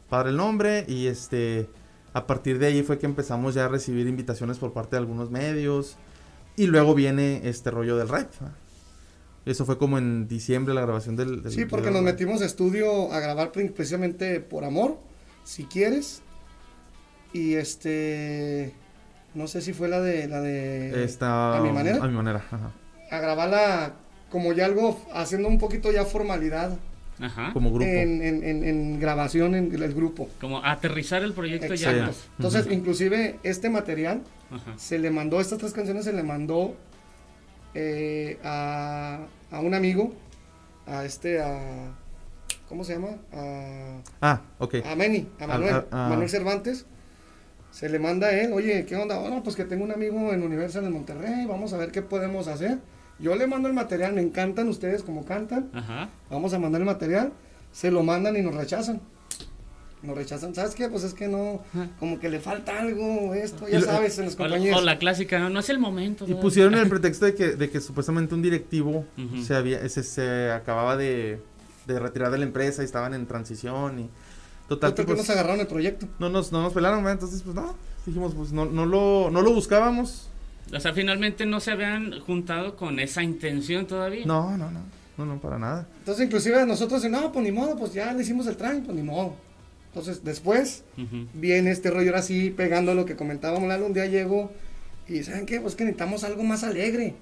[0.09, 1.69] padre el nombre y este,
[2.15, 5.31] a partir de ahí fue que empezamos ya a recibir invitaciones por parte de algunos
[5.31, 5.97] medios
[6.57, 8.33] y luego viene este rollo del rap.
[9.45, 11.43] Eso fue como en diciembre la grabación del...
[11.51, 14.99] sí, porque nos metimos a estudio a grabar precisamente por amor,
[15.45, 16.23] si quieres.
[17.35, 18.73] Y este...
[19.35, 20.29] No sé si fue la de...
[20.29, 22.03] La de Esta, a mi manera.
[22.03, 22.43] A mi manera,
[23.11, 23.97] A grabarla
[24.35, 26.77] como ya algo, haciendo un poquito ya formalidad.
[27.21, 27.53] Ajá.
[27.53, 27.85] Como grupo.
[27.85, 30.29] En, en, en, grabación en el grupo.
[30.41, 32.11] Como aterrizar el proyecto ya.
[32.37, 34.23] Entonces, inclusive este material
[34.75, 36.75] se le mandó, estas tres canciones se le mandó
[37.75, 39.21] eh, a,
[39.53, 40.13] a, un amigo,
[40.85, 41.95] a este, a...
[42.69, 43.11] ¿Cómo se llama?
[43.33, 44.75] A, ah, ok.
[44.85, 46.87] A Meni, a Manuel, Manuel Cervantes.
[47.71, 49.17] Se le manda a él, oye, ¿qué onda?
[49.17, 52.49] Bueno, pues que tengo un amigo en Universal de Monterrey, vamos a ver qué podemos
[52.49, 52.79] hacer
[53.19, 55.71] yo le mando el material, me encantan ustedes como cantan.
[56.31, 57.33] Vamos a mandar el material,
[57.73, 59.01] se lo mandan y nos rechazan.
[60.03, 60.89] Nos rechazan, ¿sabes qué?
[60.91, 61.63] Pues es que no,
[61.99, 64.77] como que le falta algo, esto, ya sabes, en las compañías.
[64.77, 66.27] O la clásica, no, es el momento.
[66.29, 69.07] Y pusieron el pretexto de que, de que supuestamente un directivo
[69.43, 71.41] se, había, se, se acababa de,
[71.87, 74.11] de retirar de la empresa y estaban en transición y
[74.69, 76.07] Total, que pues, nos agarraron el proyecto.
[76.19, 77.75] No nos, no nos pelaron, entonces pues no,
[78.07, 80.29] dijimos pues no, no, lo, no lo buscábamos.
[80.73, 84.27] O sea, finalmente no se habían juntado con esa intención todavía.
[84.27, 84.81] No, no, no,
[85.19, 85.87] no, no, para nada.
[85.99, 89.03] Entonces inclusive nosotros, no, pues ni modo, pues ya le hicimos el trámite, pues ni
[89.03, 89.37] modo.
[89.89, 90.83] Entonces después
[91.35, 94.53] viene este rollo ahora sí, pegando lo que comentábamos, un día llego
[95.09, 95.61] y ¿saben qué?
[95.61, 97.15] Pues que necesitamos algo más alegre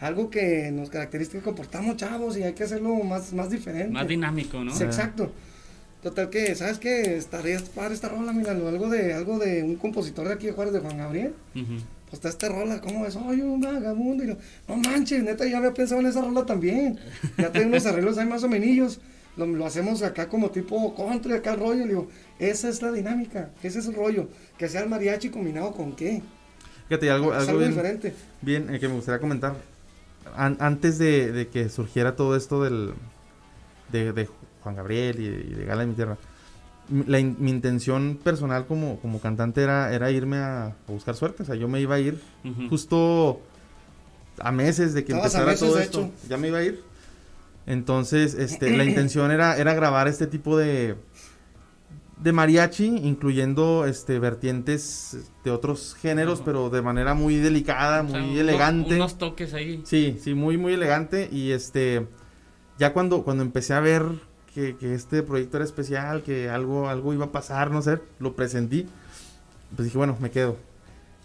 [0.00, 3.92] algo que nos caracteriza que comportamos chavos y hay que hacerlo más, más diferente.
[3.92, 4.74] Más dinámico, ¿no?
[4.74, 5.32] Sí, exacto.
[6.02, 7.16] Total que, ¿sabes qué?
[7.16, 10.74] Estaría para esta rola, mira, algo de, algo de un compositor de aquí de Juárez,
[10.74, 11.34] de Juan Gabriel.
[11.54, 11.66] Pues
[12.14, 13.16] está esta rola, ¿cómo es?
[13.16, 14.24] Oye, un vagabundo.
[14.24, 14.28] Y
[14.68, 16.98] no manches, neta, yo había pensado en esa rola también.
[17.36, 19.00] Ya tengo unos arreglos ahí más o menos.
[19.36, 21.80] Lo, lo, hacemos acá como tipo country, acá el rollo.
[21.80, 24.28] Le digo, esa es la dinámica, ese es el rollo.
[24.56, 26.22] Que sea el mariachi combinado con qué.
[26.88, 28.14] Fíjate, algo, algo, bien, diferente.
[28.42, 29.54] Bien, eh, que me gustaría comentar
[30.36, 32.92] antes de, que surgiera todo esto del,
[33.92, 34.28] de,
[34.62, 36.16] Juan Gabriel y, de Gala de mi Tierra,
[36.88, 41.42] mi intención personal como, como cantante era, era irme a, buscar suerte.
[41.42, 42.20] O sea, yo me iba a ir
[42.68, 43.40] justo
[44.38, 46.10] a meses de que empezara todo esto.
[46.28, 46.82] Ya me iba a ir.
[47.66, 50.96] Entonces, este, la intención era, era grabar este tipo de,
[52.18, 58.96] de mariachi, incluyendo este vertientes de otros géneros, pero de manera muy delicada, muy elegante.
[58.96, 59.80] Unos toques ahí.
[59.84, 61.28] Sí, sí, muy, muy elegante.
[61.32, 62.06] Y este,
[62.78, 64.02] ya cuando, cuando empecé a ver
[64.54, 68.86] que, este proyecto era especial, que algo, algo iba a pasar, no sé, lo presentí,
[69.74, 70.56] pues dije, bueno, me quedo.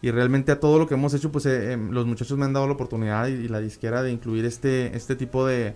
[0.01, 2.53] Y realmente a todo lo que hemos hecho, pues eh, em, los muchachos me han
[2.53, 5.75] dado la oportunidad y, y la disquera de incluir este, este tipo de,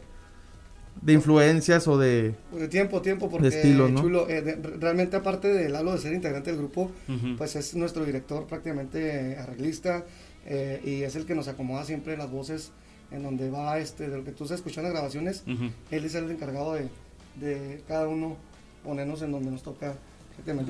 [1.01, 2.35] de influencias o de...
[2.51, 6.59] De tiempo, tiempo, porque estilo, Chulo, eh, realmente aparte de Lalo de ser integrante del
[6.59, 6.91] grupo,
[7.37, 10.05] pues es nuestro director prácticamente arreglista
[10.45, 12.71] eh, y es el que nos acomoda siempre las voces
[13.11, 15.43] en donde va, este, de lo que tú estás escuchando en grabaciones,
[15.91, 16.89] él es el encargado de,
[17.36, 18.38] de cada uno
[18.84, 19.96] ponernos en donde nos toca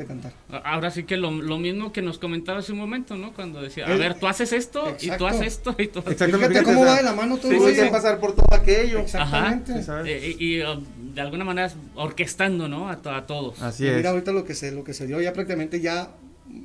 [0.08, 0.34] cantar.
[0.64, 3.34] Ahora sí que lo, mismo que nos comentaba hace un momento, ¿no?
[3.34, 6.64] Cuando decía, a ver, tú haces esto y tú haces esto y tú haces Exactamente.
[6.64, 9.00] cómo va de la mano todo sí, pasar por todo aquello.
[9.00, 9.82] Exactamente.
[10.06, 12.90] Eh, y, um, de alguna manera orquestando, ¿no?
[12.90, 13.62] A, a todos.
[13.62, 13.96] Así es.
[13.96, 16.12] Mira ahorita lo que se, lo que se dio ya prácticamente ya,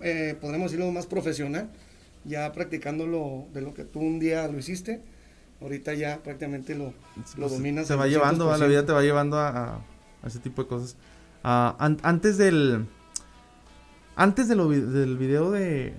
[0.03, 1.71] eh, podremos decirlo más profesional,
[2.25, 5.01] ya practicando lo, de lo que tú un día lo hiciste,
[5.61, 6.93] ahorita ya prácticamente lo, lo
[7.37, 7.87] pues, dominas.
[7.87, 9.81] Se va llevando, la vida te va llevando a,
[10.23, 10.97] a ese tipo de cosas.
[11.43, 12.87] Ah, antes del.
[14.17, 15.95] Antes de del video de,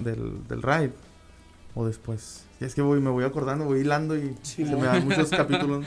[0.00, 0.92] del, del ride.
[1.76, 2.46] O después.
[2.60, 5.84] es que voy, me voy acordando, voy hilando y se me dan muchos capítulos.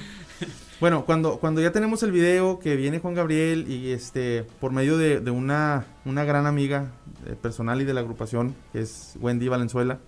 [0.80, 4.98] Bueno, cuando, cuando ya tenemos el video que viene Juan Gabriel y este por medio
[4.98, 6.92] de, una, una gran amiga
[7.26, 10.00] eh, personal y de la agrupación, que es Wendy Valenzuela,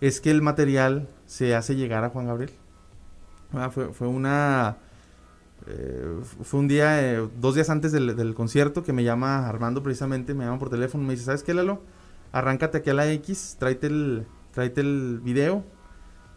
[0.00, 2.52] es que el material se hace llegar a Juan Gabriel.
[3.52, 4.76] Ah, fue, fue una
[5.66, 10.34] eh, fue un día, eh, dos días antes del, concierto, que me llama Armando precisamente,
[10.34, 11.82] me llama por teléfono, me dice, ¿sabes qué, Lalo?
[12.32, 15.64] Arráncate aquí a la X, tráete el, tráete el video,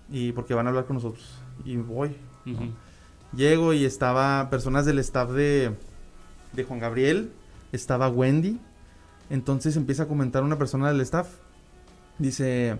[0.10, 1.39] y porque van a hablar con nosotros.
[1.63, 2.15] Y voy.
[3.36, 5.76] Llego y estaba personas del staff de,
[6.54, 7.32] de Juan Gabriel,
[7.72, 8.60] estaba Wendy,
[9.30, 11.28] entonces empieza a comentar una persona del staff,
[12.17, 12.80] dice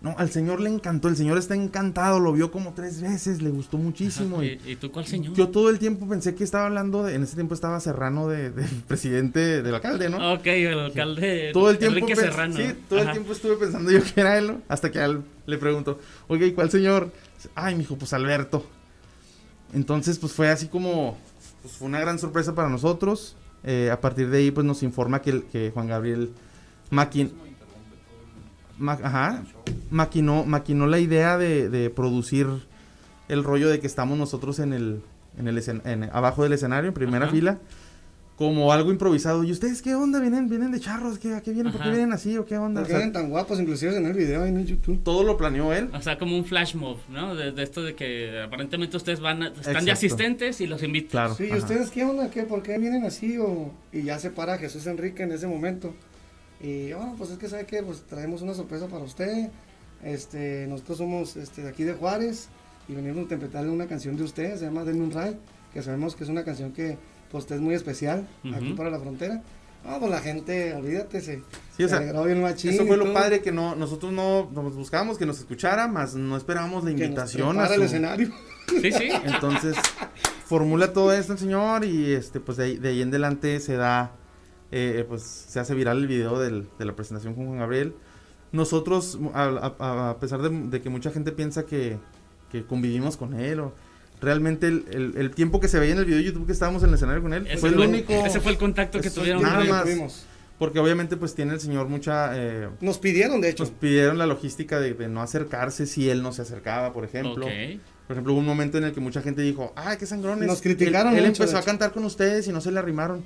[0.00, 3.50] no, al señor le encantó, el señor está encantado, lo vio como tres veces, le
[3.50, 4.44] gustó muchísimo.
[4.44, 5.34] ¿Y, tú cuál señor?
[5.34, 8.50] Yo todo el tiempo pensé que estaba hablando de, en ese tiempo estaba Serrano de,
[8.86, 10.34] presidente del alcalde, ¿no?
[10.34, 12.54] Ok, el alcalde todo el tiempo Serrano.
[12.54, 15.98] Sí, todo el tiempo estuve pensando yo que era él, hasta que él le pregunto,
[16.28, 17.10] oye, ¿y cuál señor?
[17.56, 18.64] Ay, mi hijo, pues Alberto.
[19.72, 21.18] Entonces, pues fue así como,
[21.60, 23.36] pues fue una gran sorpresa para nosotros.
[23.64, 26.30] Eh, a partir de ahí, pues nos informa que, que Juan Gabriel
[26.90, 27.32] Maquin
[28.86, 29.44] ajá,
[29.90, 32.46] maquinó, maquinó la idea de, producir
[33.28, 35.02] el rollo de que estamos nosotros en el,
[35.38, 37.58] en el en, abajo del escenario, en primera fila,
[38.36, 39.42] como algo improvisado.
[39.42, 40.20] ¿Y ustedes qué onda?
[40.20, 41.18] ¿Vienen, vienen de charros?
[41.18, 41.72] ¿Qué, ¿A qué vienen?
[41.72, 42.82] ¿Por qué vienen así o qué onda?
[42.82, 45.02] ¿Por qué vienen tan guapos inclusive en el video en YouTube?
[45.02, 45.90] Todo lo planeó él.
[45.92, 47.34] O sea, como un flash mob, ¿no?
[47.34, 51.10] De, esto de que aparentemente ustedes van, están de asistentes y los invitan.
[51.10, 51.34] Claro.
[51.34, 52.30] Sí, ¿y ustedes qué onda?
[52.30, 53.36] ¿Qué, ¿Por qué vienen así?
[53.38, 55.92] O, y ya se para Jesús Enrique en ese momento.
[56.60, 59.50] Y bueno, pues es que sabe que pues traemos una sorpresa para usted.
[60.02, 62.48] Este, nosotros somos este, de aquí de Juárez
[62.88, 65.36] y venimos a interpretarle una canción de usted, se llama Denme un Ray,
[65.72, 66.96] que sabemos que es una canción que
[67.30, 69.42] pues usted es muy especial aquí para la frontera.
[69.84, 71.42] Ah, pues la gente, olvídate, se,
[71.76, 75.18] sí, o sea, bien machín Eso fue lo padre que no, nosotros no nos buscábamos
[75.18, 77.74] que nos escuchara, más no esperábamos la invitación a su...
[77.74, 78.30] el escenario.
[78.82, 79.08] Sí, sí.
[79.24, 79.76] Entonces,
[80.44, 83.76] formula todo esto el señor y este pues de ahí, de ahí en adelante se
[83.76, 84.12] da
[84.70, 87.94] eh, pues se hace viral el video de la presentación con Juan Gabriel.
[88.52, 91.98] Nosotros, a, pesar de, que mucha gente piensa que,
[92.66, 93.62] convivimos con él,
[94.20, 96.88] realmente el, el, tiempo que se veía en el video de YouTube que estábamos en
[96.88, 98.12] el escenario con él fue el único.
[98.24, 99.42] Ese fue el contacto que tuvieron.
[99.42, 100.26] Nada más.
[100.58, 102.32] Porque obviamente pues tiene el señor mucha...
[102.36, 103.62] Eh, nos pidieron, de hecho.
[103.62, 107.46] Nos pidieron la logística de, no acercarse si él no se acercaba, por ejemplo.
[108.08, 110.48] Por ejemplo, hubo un momento en el que mucha gente dijo, ay, qué sangrones.
[110.48, 111.14] Nos criticaron.
[111.16, 113.24] Él, empezó a cantar con ustedes y no se le arrimaron.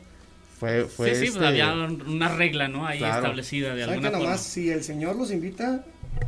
[0.62, 2.86] Fue, fue sí, sí, pues este había una regla, ¿no?
[2.86, 4.38] Ahí establecida de alguna forma.
[4.38, 5.84] si el señor los invita,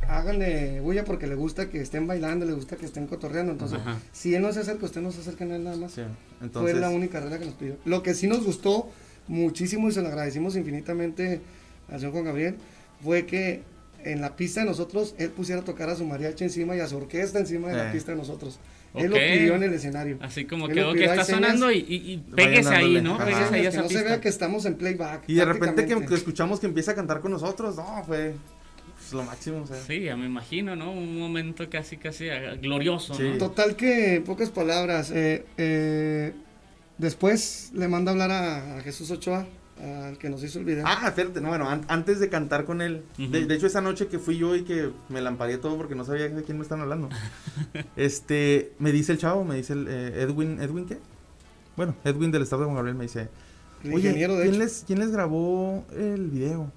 [0.08, 3.52] háganle bulla porque le gusta que estén bailando, le gusta que estén cotorreando.
[3.52, 3.78] Entonces,
[4.10, 5.94] si él no se acerca, usted no se acerca a él nada más.
[6.52, 7.76] Fue la única regla que nos pidió.
[7.84, 8.90] Lo que sí nos gustó
[9.28, 11.40] muchísimo y se lo agradecimos infinitamente
[11.88, 12.56] al señor Juan Gabriel
[13.04, 13.62] fue que
[14.02, 16.88] en la pista de nosotros él pusiera a tocar a su mariachi encima y a
[16.88, 17.92] su orquesta encima de la eh.
[17.92, 18.58] pista de nosotros.
[18.94, 20.18] Él lo pidió en el escenario.
[20.20, 23.18] Así como que, que está sonando y, y, péguese ahí, ¿no?
[23.18, 25.24] Péguese ahí a esa que no se vea que estamos en playback.
[25.26, 28.34] Y de repente que, escuchamos que empieza a cantar con nosotros, no, fue
[28.94, 29.62] pues, lo máximo.
[29.62, 29.76] O sea.
[29.76, 30.92] Sí, ya me imagino, ¿no?
[30.92, 32.28] Un momento casi, casi
[32.60, 33.16] glorioso.
[33.38, 36.32] Total que, en pocas palabras, eh, eh,
[36.98, 39.46] después le manda a hablar a, Jesús Ochoa,
[39.82, 40.84] al que nos hizo el video.
[40.86, 44.36] Ah, espérate, no, bueno, antes de cantar con él, de, hecho esa noche que fui
[44.38, 47.08] yo y que me lamparé todo porque no sabía de quién me están hablando,
[47.96, 50.98] este, me dice el chavo, me dice el eh, Edwin, ¿Edwin qué?
[51.76, 53.28] Bueno, Edwin del Estado de Juan Gabriel me dice,
[53.92, 56.70] oye, ¿quién, les, ¿quién les grabó el video?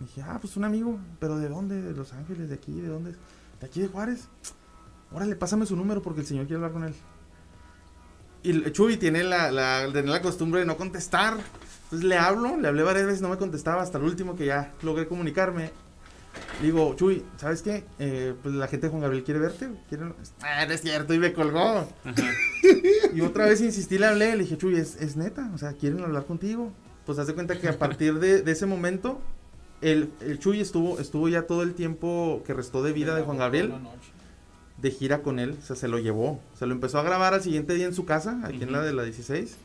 [0.00, 1.80] dije, ah, pues un amigo, pero ¿de dónde?
[1.80, 2.48] ¿De Los Ángeles?
[2.48, 2.80] ¿De aquí?
[2.80, 3.12] ¿De dónde?
[3.60, 4.28] ¿De aquí de Juárez?
[5.12, 6.94] Órale, pásame su número porque el señor quiere hablar con él.
[8.42, 11.36] Y Chuy tiene la, la, la costumbre de no contestar.
[11.86, 14.72] Entonces le hablo, le hablé varias veces, no me contestaba hasta el último que ya
[14.82, 15.70] logré comunicarme.
[16.60, 17.84] Digo, Chuy, ¿sabes qué?
[17.98, 19.68] Eh, pues la gente de Juan Gabriel quiere verte.
[20.42, 21.88] Ah, no es cierto, y me colgó.
[23.14, 26.02] y otra vez insistí, le hablé, le dije, Chuy, es, es neta, o sea, quieren
[26.02, 26.72] hablar contigo.
[27.06, 29.20] Pues hace cuenta que a partir de, de ese momento
[29.80, 33.38] el, el, Chuy estuvo, estuvo ya todo el tiempo que restó de vida de Juan
[33.38, 33.72] Gabriel
[34.78, 36.40] de gira con él, o sea, se lo llevó.
[36.58, 38.92] Se lo empezó a grabar al siguiente día en su casa, aquí en la de
[38.92, 39.56] la 16.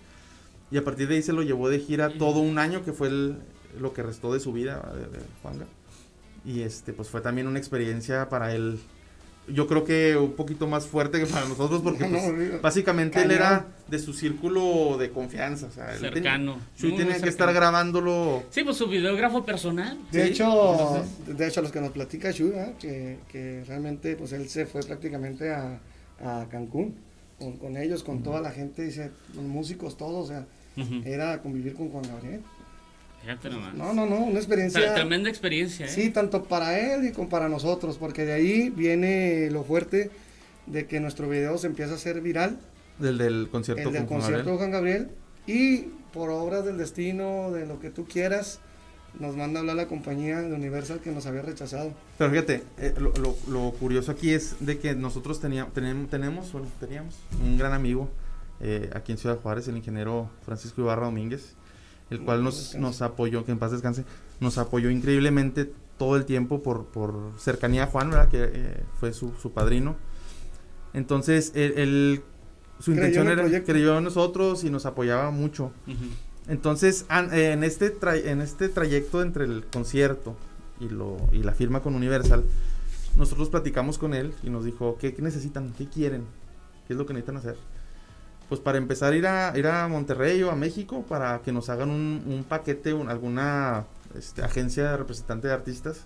[0.72, 3.10] Y a partir de ahí se lo llevó de gira todo un año, que fue
[3.80, 5.66] lo que restó de su vida de, de Juanga.
[6.46, 8.80] Y este, pues fue también una experiencia para él
[9.48, 13.68] yo creo que un poquito más fuerte que para nosotros porque pues, básicamente él era
[13.88, 16.60] de su círculo de confianza, o sea, cercano.
[16.78, 18.44] Chuy tenía que estar grabándolo.
[18.50, 19.98] Sí, pues su videógrafo personal.
[20.12, 24.66] De hecho, de hecho los que nos platica Chuy, que, que, realmente pues él se
[24.66, 25.80] fue prácticamente a,
[26.24, 26.96] a Cancún
[27.40, 30.46] con, con, ellos, con toda la gente, dice, los músicos todos, o sea,
[31.06, 32.42] era convivir con Juan Gabriel.
[33.76, 34.96] No, no, no, una experiencia.
[34.96, 35.86] tremenda experiencia.
[35.86, 35.90] ¿eh?
[35.90, 40.10] Sí, tanto para él y como para nosotros, porque de ahí viene lo fuerte
[40.66, 42.60] de que nuestro video se empieza a hacer viral.
[42.98, 45.10] Del, del concierto el del concierto de Juan Gabriel.
[45.46, 48.60] Y por obras del destino, de lo que tú quieras,
[49.20, 51.94] nos manda a hablar la compañía de Universal que nos había rechazado.
[52.18, 53.14] Pero fíjate, eh, lo,
[53.48, 58.10] lo, curioso aquí es de que nosotros teníamos, tenemos, bueno, teníamos un gran amigo
[58.62, 61.56] eh, aquí en Ciudad Juárez, el ingeniero Francisco Ibarra Domínguez
[62.12, 64.04] el cual nos, nos apoyó, que en paz descanse,
[64.40, 68.30] nos apoyó increíblemente todo el tiempo por, por cercanía a Juan, ¿verdad?
[68.30, 69.96] que eh, fue su, su, padrino.
[70.94, 72.22] Entonces, él,
[72.80, 75.72] su intención era, creyó en nosotros y nos apoyaba mucho.
[76.50, 77.96] Entonces, en este,
[78.30, 80.36] en este trayecto entre el concierto
[80.82, 82.44] y, lo, y la firma con Universal,
[83.16, 85.72] nosotros platicamos con él y nos dijo, ¿qué, qué necesitan?
[85.78, 86.26] ¿Qué quieren?
[86.88, 87.56] ¿Qué es lo que necesitan hacer?
[88.52, 91.90] Pues para empezar ir a ir a Monterrey o a México para que nos hagan
[91.90, 96.02] un, paquete, alguna este, agencia representante de artistas,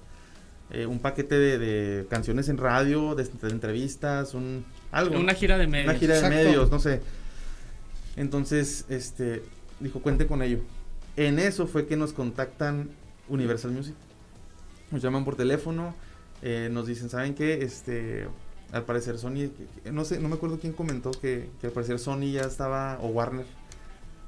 [0.70, 5.20] eh, un paquete de, canciones en radio, de, entrevistas, un algo.
[5.20, 5.90] Una gira de medios.
[5.90, 7.02] Una gira de medios, no sé.
[8.16, 9.42] Entonces, este,
[9.80, 10.60] dijo, cuente con ello.
[11.16, 12.92] En eso fue que nos contactan
[13.28, 13.96] Universal Music.
[14.92, 15.96] Nos llaman por teléfono,
[16.44, 17.64] eh, nos dicen, ¿saben qué?
[17.64, 18.28] Este,
[18.76, 19.52] al parecer Sony,
[19.90, 23.46] no sé, no me acuerdo quién comentó que, al parecer Sony ya estaba, o Warner,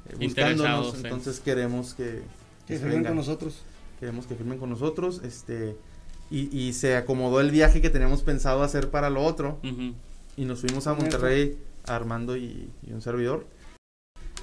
[0.07, 2.21] eh, buscándonos, entonces queremos que,
[2.65, 3.61] que, firmen con nosotros.
[3.99, 5.75] Queremos que firmen con nosotros, este,
[6.31, 9.59] y, y, se acomodó el viaje que teníamos pensado hacer para lo otro,
[10.37, 13.45] y nos fuimos a Monterrey, Armando y, un servidor.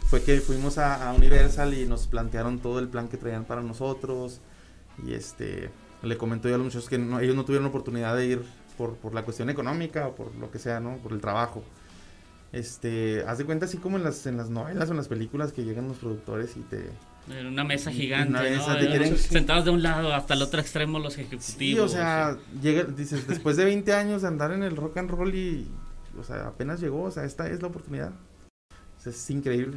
[0.08, 4.42] Fue que fuimos a, Universal y nos plantearon todo el plan que traían para nosotros,
[5.02, 5.70] y este,
[6.02, 9.14] le comentó yo a los muchachos que ellos no tuvieron oportunidad de ir por, por,
[9.14, 10.96] la cuestión económica o por lo que sea, ¿no?
[10.98, 11.64] Por el trabajo.
[12.54, 15.52] Este, haz de cuenta así como en las, en las novelas o en las películas
[15.52, 16.88] que llegan los productores y te...
[17.28, 19.16] En una mesa gigante, ¿no?
[19.16, 21.56] Sentados de un lado hasta el otro extremo los ejecutivos.
[21.58, 25.10] Sí, o sea, llega, dices, después de 20 años de andar en el rock and
[25.10, 25.68] roll y,
[26.16, 28.12] o sea, apenas llegó, o sea, esta es la oportunidad.
[29.04, 29.76] es increíble.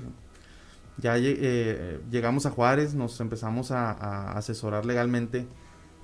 [0.97, 5.47] Ya eh, llegamos a Juárez, nos empezamos a, a asesorar legalmente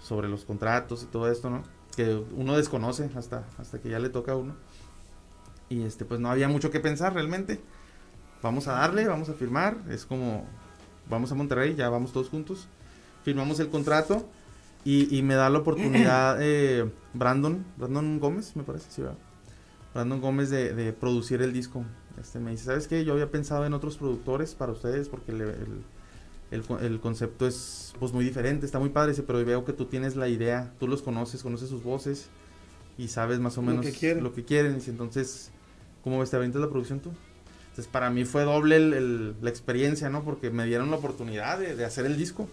[0.02, 1.64] sobre los contratos y todo esto, ¿no?
[1.96, 4.56] Que uno desconoce hasta, hasta que ya le toca a uno.
[5.70, 7.62] Y este, pues no había mucho que pensar realmente.
[8.42, 9.78] Vamos a darle, vamos a firmar.
[9.90, 10.46] Es como,
[11.10, 12.68] vamos a Monterrey, ya vamos todos juntos.
[13.24, 14.28] Firmamos el contrato
[14.86, 19.18] y, me da la oportunidad eh, Brandon, Brandon Gómez, me parece, sí, ¿verdad?
[19.94, 21.86] Brandon Gómez de, producir el disco.
[22.20, 23.06] Este, me dice, ¿sabes qué?
[23.06, 25.84] Yo había pensado en otros productores para ustedes porque el,
[26.54, 30.28] el, concepto es pues, muy diferente, está muy padre, pero veo que tú tienes la
[30.28, 32.30] idea, tú los conoces, conoces sus voces
[32.98, 34.24] y sabes más o menos lo que quieren.
[34.24, 34.80] Lo que quieren.
[34.86, 35.52] Y entonces,
[36.04, 36.30] ¿cómo ves?
[36.30, 37.12] ¿Te aventas la producción tú?
[37.70, 40.24] Entonces, para mí fue doble la experiencia, ¿no?
[40.24, 42.48] Porque me dieron la oportunidad de, hacer el disco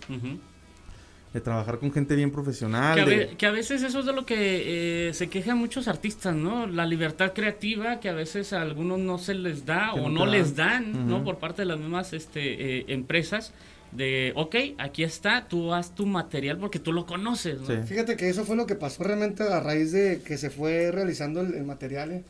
[1.32, 3.04] de trabajar con gente bien profesional.
[3.36, 6.66] Que a, veces eso es de lo que eh, se quejan muchos artistas, ¿no?
[6.66, 10.56] La libertad creativa que a veces a algunos no se les da o no, les
[10.56, 11.22] dan, ¿no?
[11.22, 13.52] Por parte de las mismas este, eh, empresas.
[13.92, 17.60] De, ok, aquí está, tú haz tu material porque tú lo conoces.
[17.60, 17.82] ¿no?
[17.84, 21.40] Fíjate que eso fue lo que pasó realmente a raíz de que se fue realizando
[21.40, 22.12] el, material.
[22.12, 22.22] ¿eh?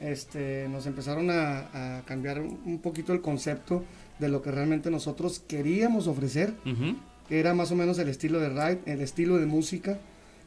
[0.00, 3.84] este, nos empezaron a, cambiar un poquito el concepto
[4.18, 6.54] de lo que realmente nosotros queríamos ofrecer
[7.28, 9.98] era más o menos el estilo de ride, el estilo de música,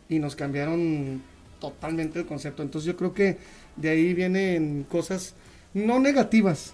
[0.07, 1.21] y nos cambiaron
[1.59, 2.63] totalmente el concepto.
[2.63, 3.37] Entonces yo creo que
[3.75, 5.35] de ahí vienen cosas
[5.73, 6.73] no negativas,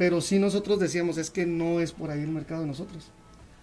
[0.00, 3.10] pero sí nosotros decíamos, es que no es por ahí el mercado de nosotros.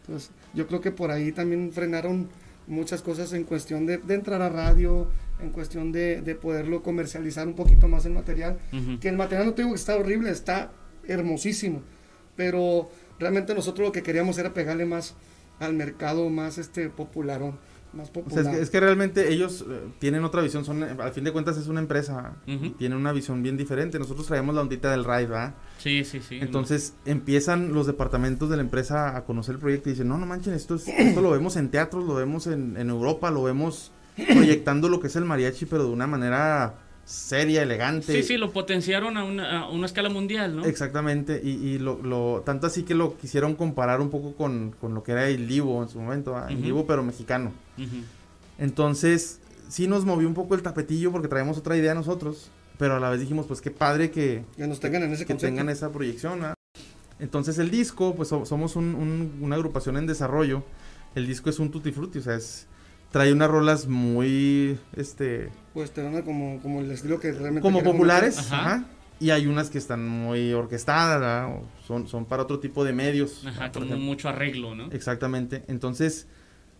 [0.01, 2.29] Entonces yo creo que por ahí también frenaron
[2.67, 5.07] muchas cosas en cuestión de, entrar a radio,
[5.41, 8.59] en cuestión de, poderlo comercializar un poquito más el material.
[9.01, 10.69] Que el material no tengo que está horrible, está
[11.07, 11.81] hermosísimo,
[12.35, 15.15] pero realmente nosotros lo que queríamos era pegarle más
[15.57, 17.57] al mercado más este popularón.
[17.97, 18.55] Más popular.
[18.55, 21.79] es, que, realmente ellos eh, tienen otra visión, son al fin de cuentas es una
[21.79, 22.35] empresa,
[22.77, 23.97] tienen una visión bien diferente.
[23.97, 25.55] Nosotros traemos la ondita del ride, ¿verdad?
[25.79, 26.37] Sí, sí, sí.
[26.39, 30.27] Entonces empiezan los departamentos de la empresa a conocer el proyecto y dicen, no, no
[30.27, 34.89] manchen, esto, esto lo vemos en teatros, lo vemos en, en Europa, lo vemos proyectando
[34.89, 36.75] lo que es el mariachi, pero de una manera
[37.07, 38.11] seria, elegante.
[38.11, 40.65] Sí, sí, lo potenciaron a una, escala mundial, ¿no?
[40.65, 45.27] Exactamente, y, lo, tanto así que lo quisieron comparar un poco con, lo que era
[45.29, 47.53] el Livo en su momento, el Livo pero mexicano.
[48.59, 49.39] Entonces,
[49.69, 53.09] sí nos movió un poco el tapetillo porque traemos otra idea nosotros, pero a la
[53.09, 56.41] vez dijimos, pues qué padre que, nos tengan en ese que tengan esa proyección.
[57.19, 60.63] Entonces el disco, pues somos una agrupación en desarrollo,
[61.15, 62.67] el disco es un tutti frutti, o sea, es
[63.11, 65.49] trae unas rolas muy, este...
[65.73, 67.61] Pues te como, como el estilo que realmente...
[67.61, 68.85] Como populares, ajá.
[69.19, 71.49] Y hay unas que están muy orquestadas,
[71.87, 73.45] son, son para otro tipo de medios.
[73.47, 74.91] Ajá, con mucho arreglo, ¿no?
[74.91, 75.63] Exactamente.
[75.67, 76.27] Entonces,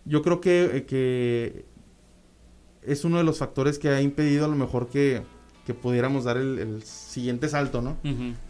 [0.04, 1.64] yo creo que, eh, que
[2.82, 5.22] es uno de los factores que ha impedido a lo mejor que,
[5.66, 7.96] que pudiéramos dar el, siguiente salto, ¿no?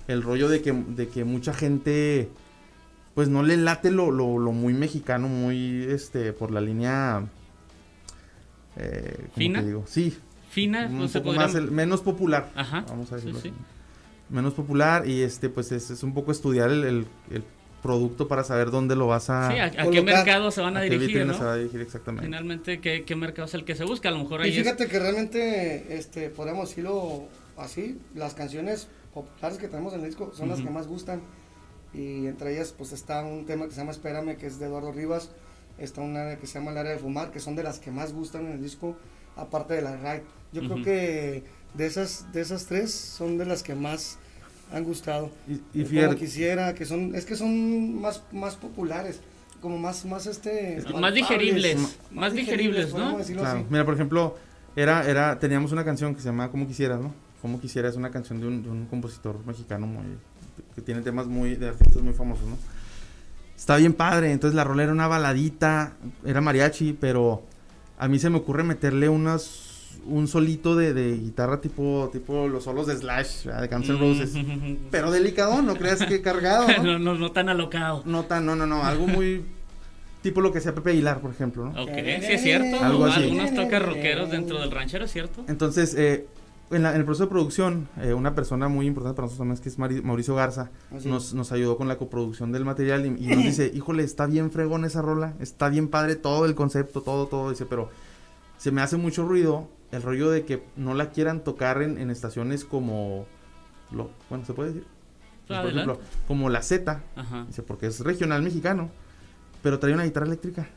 [0.06, 2.28] El rollo de que, de que mucha gente
[3.14, 7.24] pues no le late lo, lo, lo, muy mexicano, muy este, por la línea
[8.78, 9.62] eh, ¿Fina?
[9.62, 9.84] digo?
[9.86, 10.16] Sí.
[10.50, 10.86] ¿Fina?
[10.86, 12.50] Un poco más menos popular.
[12.54, 12.84] Ajá.
[12.88, 13.40] Vamos a decirlo
[14.30, 17.06] Menos popular y este pues es, un poco estudiar el,
[17.82, 19.52] producto para saber dónde lo vas a...
[19.52, 21.32] Sí, a, qué mercado se van a, dirigir, ¿no?
[21.32, 22.26] se va a dirigir exactamente.
[22.26, 24.08] Finalmente, ¿qué, ¿qué, mercado es el que se busca?
[24.08, 29.58] A lo mejor ahí Y fíjate que realmente, este, podemos decirlo así, las canciones populares
[29.58, 31.20] que tenemos en el disco son las que más gustan
[31.94, 34.92] y entre ellas pues está un tema que se llama Espérame, que es de Eduardo
[34.92, 35.30] Rivas,
[35.78, 38.12] está una que se llama El área de fumar, que son de las que más
[38.12, 38.96] gustan en el disco,
[39.36, 40.24] aparte de la Ride.
[40.52, 44.18] Yo creo que de esas, de esas tres son de las que más
[44.72, 45.30] han gustado.
[45.46, 49.20] Y, y como quisiera, que son, es que son más, más populares,
[49.60, 50.82] como más, más este...
[50.98, 53.18] Más digeribles, más, digeribles, ¿no?
[53.70, 54.36] Mira, por ejemplo,
[54.76, 57.12] era, era, teníamos una canción que se llama Como Quisieras, ¿no?
[57.42, 60.04] Como Quisiera es una canción de un, de un compositor mexicano muy,
[60.74, 62.56] que tiene temas muy, de artistas muy famosos, ¿no?
[63.58, 64.30] Está bien padre.
[64.30, 65.94] Entonces la rola era una baladita,
[66.24, 67.42] era mariachi, pero
[67.98, 69.66] a mí se me ocurre meterle unas
[70.06, 74.32] un solito de, guitarra tipo tipo los solos de Slash, de Guns N' Roses.
[74.90, 76.66] pero delicado, no creas que cargado.
[76.82, 76.98] ¿no?
[77.00, 78.02] no, no, tan alocado.
[78.06, 79.44] No tan, no, no, no, algo muy
[80.22, 81.82] tipo lo que sea Pepe Aguilar, por ejemplo, ¿no?
[81.82, 81.90] Ok,
[82.20, 82.82] sí es cierto.
[82.82, 83.24] Algo así.
[83.24, 85.44] Algunos toques rockeros dentro del ranchero, ¿es cierto?
[85.48, 86.26] Entonces, eh,
[86.70, 90.04] en, el proceso de producción, eh, una persona muy importante para nosotros también, que es
[90.04, 94.26] Mauricio Garza, nos, nos, ayudó con la coproducción del material y, nos dice, híjole, está
[94.26, 97.90] bien fregón esa rola, está bien padre todo el concepto, todo, todo, dice, pero
[98.58, 102.64] se me hace mucho ruido el rollo de que no la quieran tocar en, estaciones
[102.64, 103.26] como,
[103.90, 104.86] lo, bueno, ¿se puede decir?
[105.46, 107.02] Pues, por ejemplo, como la Z,
[107.46, 108.90] dice, porque es regional mexicano,
[109.62, 110.68] pero trae una guitarra eléctrica,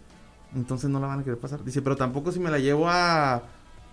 [0.55, 1.63] entonces no la van a querer pasar.
[1.65, 3.43] Dice, pero tampoco si me la llevo a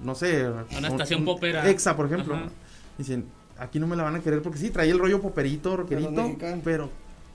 [0.00, 0.48] no sé.
[0.76, 1.68] Una estación popera.
[1.68, 2.38] Exa, por ejemplo.
[2.96, 3.26] Dicen,
[3.58, 6.90] aquí no me la van a querer porque sí, trae el rollo poperito, rockerito, pero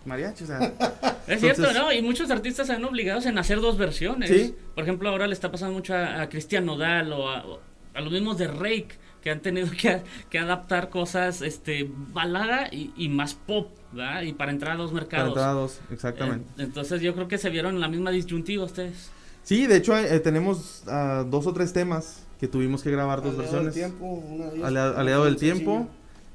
[0.06, 0.74] mariachi, o sea.
[1.28, 1.94] Es cierto, ¿no?
[1.94, 4.30] Y muchos artistas se han obligados en hacer dos versiones.
[4.30, 4.54] ¿Sí?
[4.76, 8.48] Por ejemplo, ahora le está pasando mucho a, Cristian Nodal o a, los mismos de
[8.48, 8.90] Rake
[9.22, 14.24] que han tenido que, que adaptar cosas este balada y, más pop, ¿verdad?
[14.24, 15.34] Y para entrar a dos mercados.
[15.34, 16.62] Para entrar a dos, exactamente.
[16.62, 19.12] entonces yo creo que se vieron en la misma disyuntiva ustedes.
[19.44, 23.38] Sí, de hecho eh, tenemos uh, dos o tres temas que tuvimos que grabar dos
[23.38, 23.74] versiones.
[23.74, 25.88] Del tiempo, una aliado, del tiempo,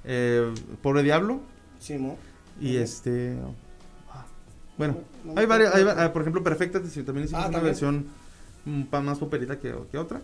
[0.05, 1.43] eh, Pobre Diablo.
[1.81, 2.17] Sí, ¿no?
[2.59, 3.37] Y este...
[4.11, 4.25] Ah,
[4.79, 4.97] bueno,
[5.37, 8.07] hay varias, hay, ah, por ejemplo, Perfecta también hicimos ah, una versión
[8.65, 10.23] más poperita que, que otra.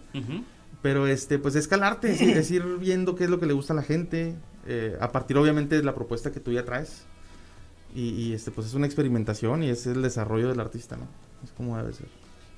[0.80, 3.76] Pero este, pues es calarte, es, ir viendo qué es lo que le gusta a
[3.76, 7.02] la gente, eh, a partir obviamente de la propuesta que tú ya traes.
[7.94, 11.06] Y, y, este, pues es una experimentación y es el desarrollo del artista, ¿no?
[11.44, 12.06] Es como debe ser.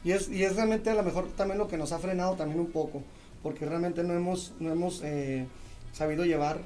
[0.07, 2.61] Y es, y es realmente a lo mejor también lo que nos ha frenado también
[2.61, 3.03] un poco,
[3.43, 5.47] porque realmente no hemos, no hemos eh,
[5.93, 6.61] sabido llevar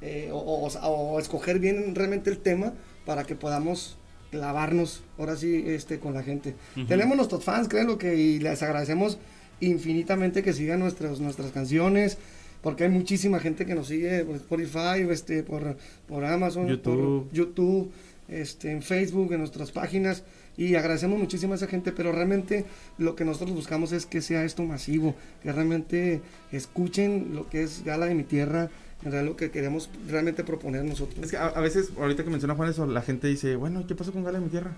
[0.00, 2.72] eh, o, escoger bien realmente el tema
[3.04, 3.96] para que podamos
[4.30, 6.54] clavarnos ahora sí este, con la gente.
[6.86, 9.18] Tenemos nuestros fans, créanlo que y les agradecemos
[9.58, 12.16] infinitamente que sigan nuestras, nuestras canciones,
[12.62, 15.76] porque hay muchísima gente que nos sigue por Spotify, este, por,
[16.06, 17.24] por Amazon, YouTube.
[17.24, 17.90] por YouTube,
[18.28, 20.22] este, en Facebook, en nuestras páginas
[20.56, 22.66] y agradecemos muchísimo a esa gente, pero realmente
[22.98, 27.84] lo que nosotros buscamos es que sea esto masivo, que realmente escuchen lo que es
[27.84, 28.70] Gala de mi Tierra,
[29.02, 31.18] en realidad lo que queremos realmente proponer nosotros.
[31.24, 34.12] Es que a, veces, ahorita que menciona Juan eso, la gente dice, bueno, ¿qué pasó
[34.12, 34.72] con Gala de mi Tierra?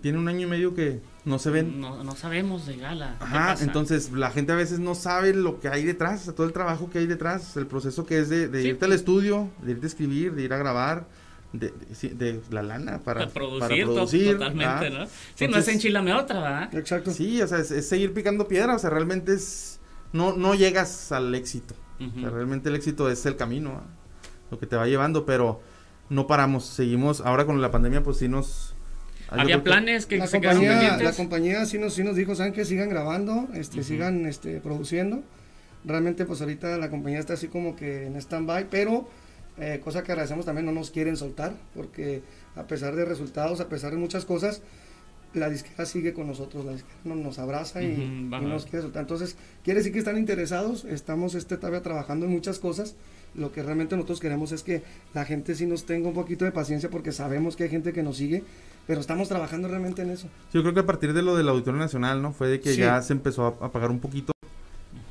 [0.00, 1.80] Tiene un año y medio que no se ven.
[1.80, 3.16] No, no sabemos de Gala.
[3.18, 6.88] Ajá, entonces la gente a veces no sabe lo que hay detrás, todo el trabajo
[6.88, 10.34] que hay detrás, el proceso que es de, irte al estudio, de irte a escribir,
[10.34, 11.06] de ir a grabar
[11.52, 11.72] de,
[12.14, 15.06] de, la lana para, producir, totalmente, ¿no?
[15.34, 16.74] Sí, no es enchilame otra, ¿verdad?
[16.74, 17.10] Exacto.
[17.10, 19.80] Sí, o sea, es, seguir picando piedra, o sea, realmente es,
[20.12, 23.82] no, no llegas al éxito, o sea, realmente el éxito es el camino,
[24.50, 25.60] lo que te va llevando, pero
[26.08, 28.74] no paramos, seguimos, ahora con la pandemia pues sí nos...
[29.28, 32.66] Había planes que, la se compañía, La compañía sí nos, sí nos dijo, ¿saben que
[32.66, 35.22] Sigan grabando, este, sigan este, produciendo.
[35.86, 39.08] Realmente pues ahorita la compañía está así como que en stand-by, pero
[39.58, 42.22] eh, cosa que agradecemos también, no nos quieren soltar, porque
[42.56, 44.62] a pesar de resultados, a pesar de muchas cosas,
[45.34, 49.02] la disquera sigue con nosotros, la disquera nos, abraza y, no nos quiere soltar.
[49.02, 52.96] Entonces, quiere decir que están interesados, estamos este todavía trabajando en muchas cosas.
[53.34, 54.82] Lo que realmente nosotros queremos es que
[55.14, 58.02] la gente sí nos tenga un poquito de paciencia porque sabemos que hay gente que
[58.02, 58.44] nos sigue,
[58.86, 60.28] pero estamos trabajando realmente en eso.
[60.52, 62.32] yo creo que a partir de lo del Auditorio Nacional, ¿no?
[62.32, 64.32] Fue de que ya se empezó a, a pagar un poquito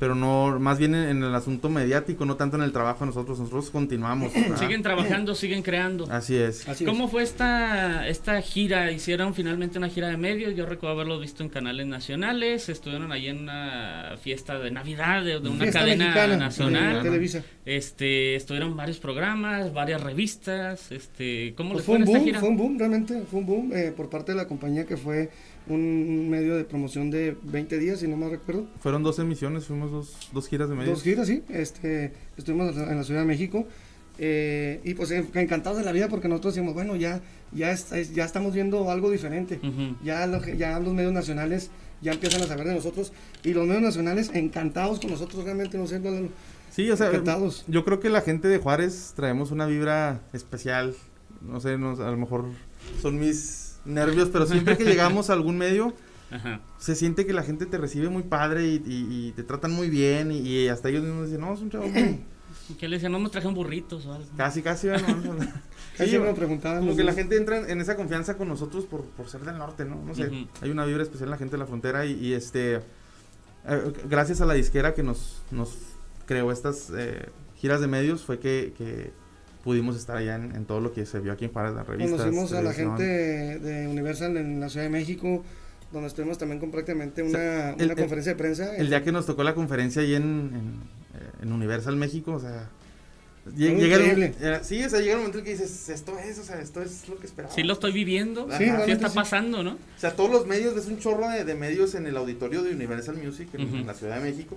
[0.02, 3.70] pero no, más bien en, el asunto mediático, no tanto en el trabajo nosotros, nosotros
[3.70, 4.32] continuamos.
[4.58, 6.08] Siguen trabajando, siguen creando.
[6.10, 6.66] Así es.
[6.84, 8.90] ¿Cómo fue esta, esta gira?
[8.90, 13.28] Hicieron finalmente una gira de medios, yo recuerdo haberlo visto en canales nacionales, estuvieron ahí
[13.28, 17.00] en una fiesta de Navidad de, una cadena nacional.
[17.04, 17.44] Televisa.
[17.64, 22.76] Este, estuvieron varios programas, varias revistas, este, ¿cómo pues fue un boom, Fue un boom,
[22.76, 25.30] realmente, fue un boom eh, por parte de la compañía que fue
[25.68, 28.66] un medio de promoción de 20 días, si no me recuerdo.
[28.80, 30.94] Fueron dos emisiones, fuimos dos, dos giras de medios.
[30.94, 31.42] Dos giras, sí.
[31.48, 33.66] Este, estuvimos en la Ciudad de México.
[34.18, 38.52] Eh, y pues encantados de la vida porque nosotros decimos, bueno, ya, ya, ya estamos
[38.54, 39.58] viendo algo diferente.
[40.04, 41.70] ya, ya los medios nacionales
[42.02, 43.12] ya empiezan a saber de nosotros.
[43.42, 46.00] Y los medios nacionales encantados con nosotros, realmente, no sé,
[46.70, 47.64] Sí, o sea, encantados.
[47.68, 50.94] yo creo que la gente de Juárez traemos una vibra especial.
[51.42, 52.46] No sé, no, a lo mejor
[53.00, 55.94] son mis nervios, pero siempre que llegamos a algún medio,
[56.78, 60.68] se siente que la gente te recibe muy padre y, te tratan muy bien y,
[60.68, 61.86] hasta ellos mismos dicen, no, es un chavo
[62.78, 64.28] Que le decían, no me trajeron burritos o algo.
[64.36, 65.04] Casi, casi, bueno,
[65.96, 66.80] casi me preguntaban.
[66.80, 69.84] Como que la gente entra en, esa confianza con nosotros por, por, ser del norte,
[69.84, 69.96] ¿no?
[70.02, 70.30] No sé,
[70.60, 74.46] hay una vibra especial en la gente de la frontera y, este, eh, gracias a
[74.46, 75.76] la disquera que nos, nos
[76.26, 79.12] creó estas eh, giras de medios fue que, que
[79.62, 82.20] pudimos estar allá en, todo lo que se vio aquí en Juárez, las revistas.
[82.20, 85.44] Conocimos a la gente de Universal en la Ciudad de México,
[85.92, 88.76] donde estuvimos también con prácticamente una, una conferencia de prensa.
[88.76, 90.80] El, día que nos tocó la conferencia ahí en,
[91.40, 92.68] en, Universal México, o sea...
[93.56, 96.60] Llega el, sí, o sea, llega el momento en que dices, esto es, o sea,
[96.60, 97.52] esto es lo que esperaba.
[97.52, 99.72] Sí, lo estoy viviendo, sí, sí está pasando, ¿no?
[99.72, 103.16] O sea, todos los medios, ves un chorro de, medios en el auditorio de Universal
[103.16, 104.56] Music en la Ciudad de México.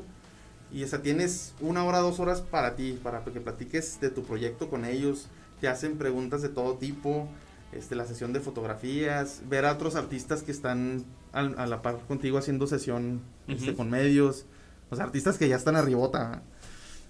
[0.71, 4.23] Y o sea, tienes una hora, dos horas para ti, para que platiques de tu
[4.23, 5.29] proyecto con ellos.
[5.61, 7.29] Te hacen preguntas de todo tipo.
[7.71, 11.03] Este, la sesión de fotografías, ver a otros artistas que están
[11.33, 14.45] a, la par contigo haciendo sesión este, con medios,
[14.89, 16.41] los artistas que ya están arribota.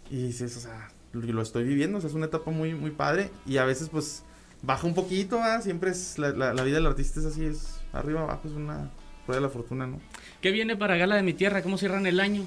[0.10, 3.30] Y dices, o sea, lo, estoy viviendo, o sea, es una etapa muy, muy padre.
[3.46, 4.24] Y a veces, pues,
[4.64, 8.48] baja un poquito, siempre es, la, la, vida del artista es así, es arriba, abajo,
[8.48, 8.90] es una
[9.26, 10.00] prueba de la fortuna, ¿no?
[10.42, 11.62] ¿Qué viene para Gala de mi Tierra?
[11.62, 12.44] ¿Cómo cierran el año?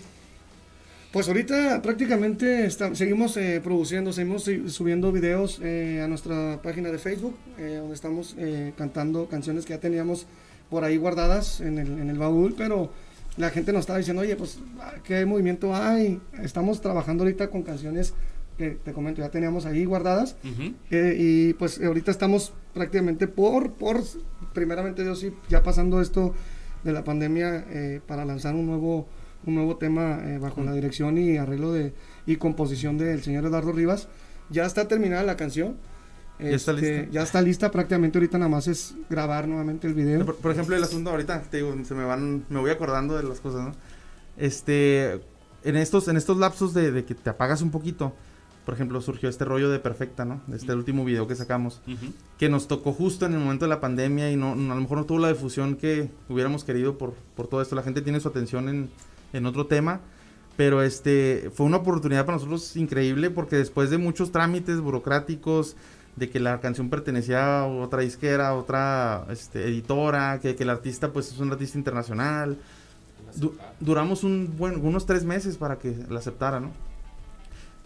[1.12, 7.34] Pues ahorita prácticamente seguimos eh, produciendo, seguimos subiendo videos eh, a nuestra página de Facebook,
[7.59, 8.36] eh, donde estamos
[8.76, 10.26] cantando canciones que ya teníamos
[10.68, 12.90] por ahí guardadas en el, en el baúl, pero
[13.38, 14.59] la gente nos estaba diciendo, oye, pues,
[15.04, 16.20] ¿qué movimiento hay?
[16.42, 18.12] Estamos trabajando ahorita con canciones
[18.59, 20.36] que te comento, ya teníamos ahí guardadas.
[20.90, 24.02] Eh, y pues ahorita estamos prácticamente por, por,
[24.52, 26.34] primeramente Dios, sí, ya pasando esto
[26.82, 29.06] de la pandemia eh, para lanzar un nuevo,
[29.47, 31.93] un nuevo tema eh, bajo la dirección y arreglo de,
[32.26, 34.09] y composición del señor Eduardo Rivas.
[34.51, 35.76] Ya está terminada la canción.
[36.41, 37.12] ¿Ya está Este, lista?
[37.12, 40.24] ya está lista, prácticamente ahorita nada más es grabar nuevamente el video.
[40.24, 43.24] Por, por ejemplo, el asunto ahorita, te digo, se me van, me voy acordando de
[43.24, 43.72] las cosas, ¿no?
[44.36, 45.20] Este,
[45.64, 48.12] en estos, en estos lapsos de, de que te apagas un poquito,
[48.64, 50.41] por ejemplo, surgió este rollo de Perfecta, ¿no?
[50.55, 52.12] Este último video que sacamos, Ujú.
[52.39, 54.82] que nos tocó justo en el momento de la pandemia y no, no- a lo
[54.82, 57.74] mejor no tuvo la difusión que hubiéramos querido por, por todo esto.
[57.74, 58.91] La gente tiene su atención en,
[59.32, 60.00] en otro tema,
[60.56, 65.76] pero este, fue una oportunidad para nosotros increíble porque después de muchos trámites burocráticos,
[66.16, 70.70] de que la canción pertenecía a otra disquera, a otra este, editora, que, que el
[70.70, 72.56] artista pues es un artista internacional.
[73.36, 76.72] Du- duramos un buen, unos tres meses para que la aceptara, ¿no?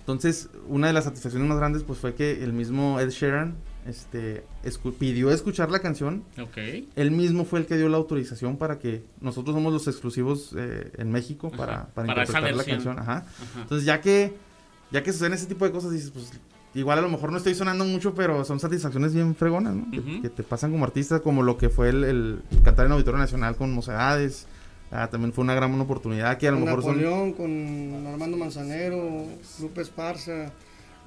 [0.00, 3.54] Entonces, una de las satisfacciones más grandes pues fue que el mismo Ed Sheeran
[3.86, 6.22] este, escu- pidió escuchar la canción.
[6.40, 6.56] Ok.
[6.96, 10.90] Él mismo fue el que dio la autorización para que nosotros somos los exclusivos eh,
[10.98, 12.98] en México Ajá, para, para, para interpretar la canción.
[12.98, 13.12] Ajá.
[13.18, 13.60] Ajá.
[13.62, 14.34] Entonces, ya que
[14.90, 16.30] ya que suceden ese tipo de cosas, dices, pues
[16.74, 19.90] igual a lo mejor no estoy sonando mucho, pero son satisfacciones bien fregonas, ¿no?
[20.22, 23.56] Que- te pasan como artista, como lo que fue el, el cantar en Auditorio Nacional
[23.56, 24.46] con Mocedades.
[24.90, 26.96] Ah, también fue una gran oportunidad que a lo con mejor son...
[27.02, 29.24] Napoleón, con Armando Manzanero,
[29.62, 30.52] Lupe Esparza,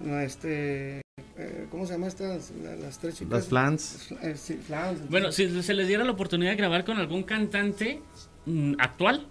[0.03, 1.01] este,
[1.38, 2.51] eh, ¿cómo se llama estas?
[2.61, 3.32] la- las tres chicas.
[3.32, 4.11] Las flans.
[4.22, 5.09] Eh, sí, Flans.
[5.09, 8.01] Bueno, si se les diera la oportunidad de grabar con algún cantante
[8.45, 9.26] mm, actual,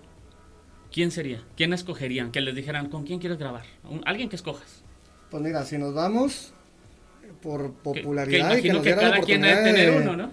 [0.93, 1.43] ¿quién sería?
[1.57, 2.30] ¿Quién escogerían?
[2.32, 3.64] Que les dijeran, ¿con quién quieres grabar?
[3.85, 4.82] Un- alguien que escojas.
[5.30, 6.53] Pues mira, si nos vamos
[7.43, 9.74] por Que- popularidad que y que imagino nos que, diera la cada quien debe oportunidad
[9.85, 10.30] tener de- uno, ¿no?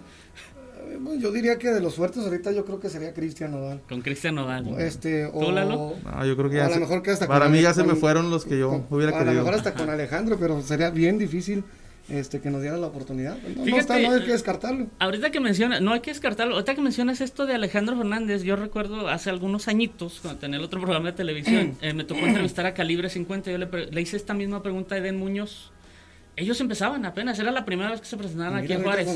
[1.19, 3.81] Yo diría que de los fuertes ahorita yo creo que sería Cristian Nodal.
[3.87, 4.69] Con Cristian Nodal.
[4.71, 4.79] ¿no?
[4.79, 5.95] Este, o, ¿Tú, Lalo?
[6.03, 7.73] No, yo creo que ya a lo se- mejor que hasta para con mí ya
[7.73, 9.43] se me fueron los que yo con- hubiera A lo querido.
[9.43, 11.63] mejor hasta con Alejandro, pero sería bien difícil
[12.09, 13.37] este, que nos diera la oportunidad.
[13.41, 14.87] No, no Fíjate, está, no hay que descartarlo.
[14.99, 18.55] Ahorita que mencionas, no hay que descartarlo, ahorita que mencionas esto de Alejandro Fernández, yo
[18.57, 22.65] recuerdo hace algunos añitos, cuando tenía el otro programa de televisión, eh, me tocó entrevistar
[22.65, 25.71] a Calibre 50, yo le, le hice esta misma pregunta a Eden Muñoz.
[26.35, 29.07] Ellos empezaban apenas, era la primera vez que se presentaban aquí en Juárez.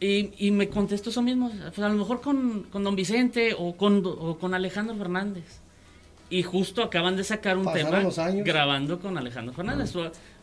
[0.00, 3.76] Y, y me contestó eso mismo, pues a lo mejor con, con Don Vicente o
[3.76, 5.44] con, o con Alejandro Fernández.
[6.30, 8.44] Y justo acaban de sacar un Pasaron tema los años.
[8.46, 9.92] grabando con Alejandro Fernández.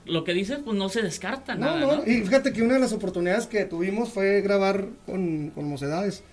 [0.05, 1.79] Lo que dices, pues no se descarta No, nada.
[1.79, 2.03] no, ¿no?
[2.05, 6.23] y fíjate que una de las oportunidades que tuvimos fue grabar con, con Mocedades.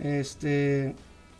[0.00, 0.94] Este,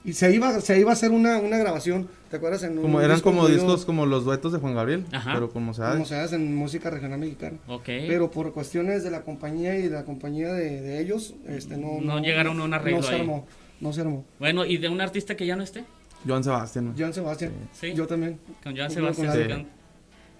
[0.04, 2.62] y se iba, se iba a hacer una, una grabación, ¿te acuerdas?
[2.62, 5.34] En un Como eran disco como discos como los duetos de Juan Gabriel, Ajá.
[5.34, 7.58] pero como se con Mocedades en música regional mexicana.
[7.66, 7.84] Ok.
[7.86, 12.00] Pero por cuestiones de la compañía y de la compañía de, de ellos, este, no,
[12.00, 13.20] No llegaron a un arreglo No se ahí.
[13.20, 13.46] armó,
[13.80, 14.24] no se armó.
[14.38, 15.84] Bueno, ¿y de un artista que ya no esté?
[16.26, 16.94] Joan Sebastián.
[16.98, 17.92] Joan Sebastián, Sí.
[17.94, 18.38] yo también.
[18.64, 19.66] Con Joan Sebastián.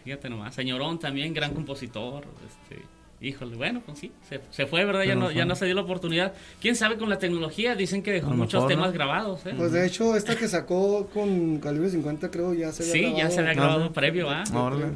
[0.05, 0.55] Fíjate nomás.
[0.55, 2.25] Señorón también, gran compositor.
[2.47, 2.83] Este,
[3.21, 5.03] híjole, bueno, pues sí, se, se fue, ¿verdad?
[5.05, 6.33] Ya no, ya no se dio la oportunidad.
[6.61, 7.75] ¿Quién sabe con la tecnología?
[7.75, 8.93] Dicen que dejó muchos mejor, temas ¿no?
[8.95, 9.55] grabados, ¿eh?
[9.57, 13.09] Pues de hecho, esta que sacó con Calibre 50 creo ya se había sí, ya
[13.11, 13.31] grabado.
[13.35, 13.91] se había Ah, grabado sí.
[13.95, 14.45] previo, ¿ah?
[14.55, 14.87] Órale.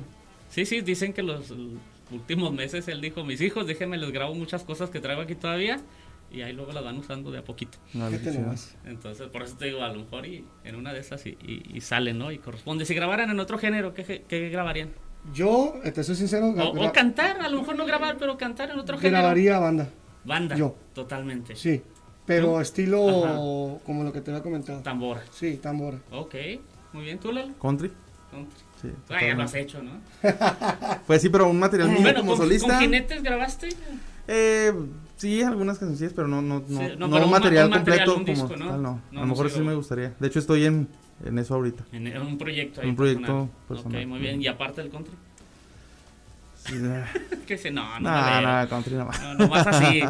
[0.50, 1.52] Sí, sí, dicen que los
[2.10, 5.80] últimos meses él dijo, mis hijos, déjenme les grabo muchas cosas que traigo aquí todavía.
[6.30, 7.76] Y ahí luego las van usando de a poquito.
[7.92, 8.74] Qué nomás.
[8.86, 11.62] Entonces, por eso te digo, a lo mejor y en una de esas y, y,
[11.74, 12.32] y sale, ¿no?
[12.32, 12.86] Y corresponde.
[12.86, 14.88] Si grabaran en otro género, ¿qué, qué grabarían?
[15.32, 18.70] Yo, eh, te soy sincero, O, o cantar, a lo mejor no grabar, pero cantar
[18.70, 19.18] en otro género.
[19.20, 19.88] grabaría banda,
[20.24, 20.56] Banda.
[20.56, 20.74] Yo.
[20.94, 21.56] Totalmente.
[21.56, 21.82] sí.
[22.24, 22.60] Pero ¿Tú?
[22.60, 23.80] estilo Ajá.
[23.84, 24.80] como lo que te había comentado.
[24.80, 25.22] Tambora.
[25.32, 25.98] Sí, tambora.
[26.12, 26.34] Ok.
[26.92, 27.52] Muy bien, ¿tú, Lalo?
[27.60, 27.90] Country.
[28.30, 28.58] Country.
[28.80, 29.92] Sí, Ah, ya lo has hecho, ¿no?
[31.06, 32.68] Pues sí, pero un material mío bueno, como con, solista.
[32.68, 33.70] ¿con jinetes grabaste?
[34.28, 34.72] Eh,
[35.16, 37.64] sí, algunas canciones, pero no, no, no, Sí, no, no pero un un ma- material
[37.66, 38.70] un material, completo un como disco, ¿no?
[38.70, 38.90] tal, no.
[38.92, 40.14] No, A no lo mejor sí me gustaría.
[40.20, 40.88] De hecho, estoy en,
[41.24, 41.84] en eso ahorita.
[41.92, 43.68] En, un proyecto ahí Un proyecto personal.
[43.68, 44.02] personal.
[44.02, 44.42] Ok, muy bien.
[44.42, 45.14] ¿Y aparte del country?
[46.64, 46.74] Sí,
[47.46, 48.08] que dice, no, no.
[48.10, 48.60] no, veo.
[48.62, 49.20] no, country nada más.
[49.22, 50.00] No, nomás así.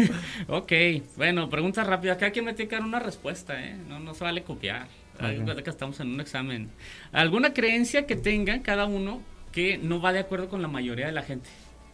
[0.48, 0.72] ok,
[1.16, 2.16] bueno, pregunta rápida.
[2.18, 3.76] Cada quien me tiene que dar una respuesta, ¿eh?
[3.88, 4.88] No, no se vale copiar.
[5.18, 5.44] Haz de Ok.
[5.44, 6.70] cuenta que estamos en un examen.
[7.12, 9.20] ¿Alguna creencia que tengan cada uno
[9.52, 11.48] que no va de acuerdo con la mayoría de la gente?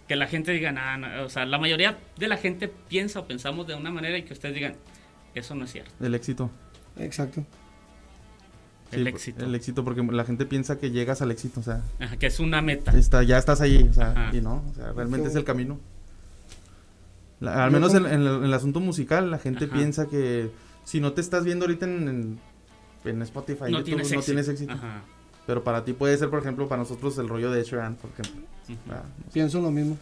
[0.07, 3.27] Que la gente diga, nada, no", o sea, la mayoría de la gente piensa o
[3.27, 4.75] pensamos de una manera y que ustedes digan,
[5.35, 5.93] eso no es cierto.
[6.03, 6.51] El éxito.
[6.97, 7.45] Exacto.
[8.93, 9.45] El Sí, éxito.
[9.45, 12.41] El éxito, porque la gente piensa que llegas al éxito, o sea, Ajá, que es
[12.41, 12.93] una meta.
[12.93, 14.31] está, ya estás ahí, o sea, Ajá.
[14.37, 15.79] y no, o sea, realmente Yo- es el camino.
[17.41, 19.75] La- al menos en, en el, en el asunto musical, la gente Ajá.
[19.75, 20.51] piensa que
[20.85, 22.39] si no te estás viendo ahorita en, en,
[23.05, 24.25] en Spotify, no YouTube, tienes no éxito.
[24.25, 24.73] tienes éxito.
[24.73, 25.03] Ajá.
[25.47, 28.43] Pero para ti puede ser, por ejemplo, para nosotros el rollo de Sheeran, por ejemplo.
[29.33, 29.97] Pienso lo mismo,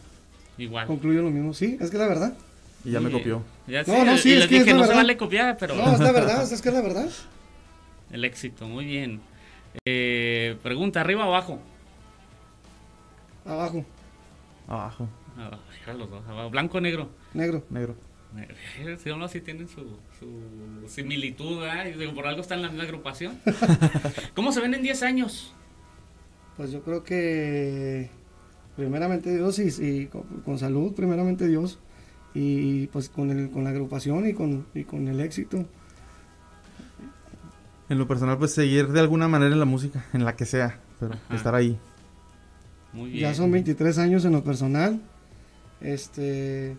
[0.59, 0.87] Igual.
[0.87, 1.53] concluyo lo mismo.
[1.55, 2.35] Sí, es que es la verdad.
[2.85, 3.17] y ya me Sí.
[3.17, 3.43] copió.
[3.67, 5.57] Ya No, no, sí, y es les que es dije, la no se vale copiar,
[5.59, 5.75] pero...
[5.75, 7.09] No, es la verdad, es que es la verdad.
[8.11, 9.21] El éxito, muy bien.
[9.85, 11.59] Eh, pregunta, ¿arriba o abajo?
[13.45, 13.85] Abajo.
[14.69, 15.09] Abajo.
[15.37, 17.11] Abajo, ¿Blanco o negro?
[17.35, 17.65] Negro.
[17.71, 17.95] Negro.
[19.03, 19.83] Si no, así tienen su,
[20.19, 22.13] su similitud, ¿eh?
[22.15, 23.39] por algo están en la misma agrupación.
[24.35, 25.55] ¿Cómo se ven en 10 años?
[26.57, 28.11] Pues yo creo que
[28.77, 30.07] primeramente Dios y,
[30.45, 31.79] con, salud, primeramente Dios,
[32.35, 35.67] y pues con, el, con la agrupación y con, y con el éxito.
[37.89, 40.81] En lo personal, pues seguir de alguna manera en la música, en la que sea,
[40.99, 41.79] pero estar ahí.
[42.93, 43.23] Muy bien.
[43.23, 45.01] Ya son 23 años en lo personal.
[45.81, 46.77] Este.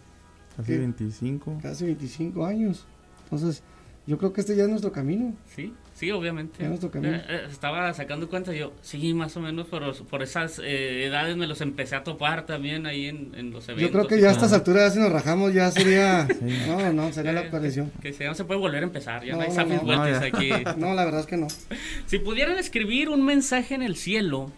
[0.57, 1.59] Casi 25.
[1.61, 2.85] Casi 25 años.
[3.23, 3.61] Entonces,
[4.05, 5.33] yo creo que este ya es nuestro camino.
[5.55, 6.63] Sí, sí, obviamente.
[6.63, 7.15] Ya camino.
[7.15, 11.35] Eh, eh, estaba sacando cuenta yo, sí, más o menos por, por esas eh, edades
[11.35, 13.81] me los empecé a topar también ahí en, los eventos.
[13.81, 16.27] Yo creo que ya a estas alturas, si nos rajamos, ya sería.
[16.67, 17.91] No, no, sería la aparición.
[18.01, 20.49] Que, ya no se puede volver a empezar, ya no, hay no, vueltas aquí.
[20.77, 21.47] No, la verdad es que no.
[22.05, 24.51] Si pudieran escribir un mensaje en el cielo,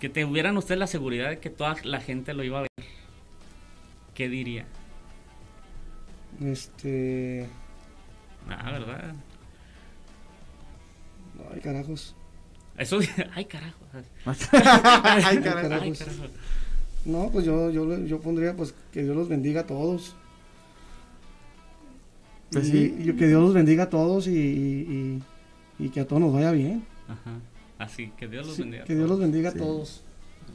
[0.00, 2.70] que te hubieran ustedes la seguridad de que toda la gente lo iba a ver,
[4.14, 4.66] ¿qué diría?
[6.40, 7.48] Este.
[8.48, 9.14] Ah, ¿verdad?
[11.52, 12.14] Ay, carajos.
[12.78, 12.98] Eso,
[13.34, 13.88] ay, carajos.
[14.54, 16.04] ay, carajos.
[17.04, 20.16] No, pues yo, yo, yo pondría pues que Dios los bendiga a todos.
[22.50, 23.14] Pues y, sí.
[23.16, 25.20] que Dios los bendiga a todos y,
[25.78, 26.84] y, que a todos nos vaya bien.
[27.08, 27.38] Ajá.
[27.78, 28.84] Así, que Dios los bendiga.
[28.84, 30.05] Que Dios los bendiga a todos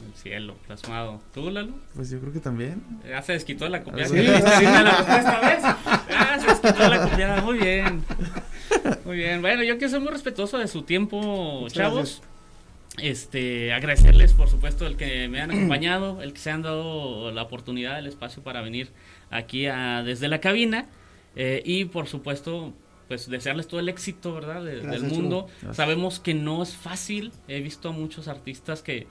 [0.06, 1.20] el cielo plasmado.
[1.32, 1.72] ¿Tú, Lalo?
[1.94, 2.82] Pues yo creo que también.
[3.08, 4.08] Ya se desquitó la copiada.
[4.08, 5.62] Sí, esta vez.
[6.08, 7.42] Ya se desquitó la copiada.
[7.42, 8.04] Muy bien.
[9.04, 9.40] Muy bien.
[9.40, 12.22] Bueno, yo quiero ser muy respetuoso de su tiempo, chavos.
[12.98, 17.42] Este, agradecerles, por supuesto, el que me han acompañado, el que se han dado la
[17.42, 18.90] oportunidad, el espacio para venir
[19.30, 20.86] aquí a, desde la cabina.
[21.34, 22.74] Eh, y por supuesto,
[23.08, 24.62] pues desearles todo el éxito, ¿verdad?
[24.62, 25.48] del mundo.
[25.72, 27.32] Sabemos que no es fácil.
[27.48, 29.06] He visto a muchos artistas que,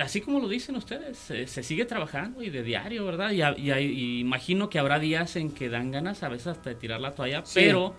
[0.00, 3.30] así como lo dicen ustedes, se, sigue trabajando y de diario, ¿verdad?
[3.30, 7.14] Y, imagino que habrá días en que dan ganas a veces hasta de tirar la
[7.14, 7.94] toalla, pero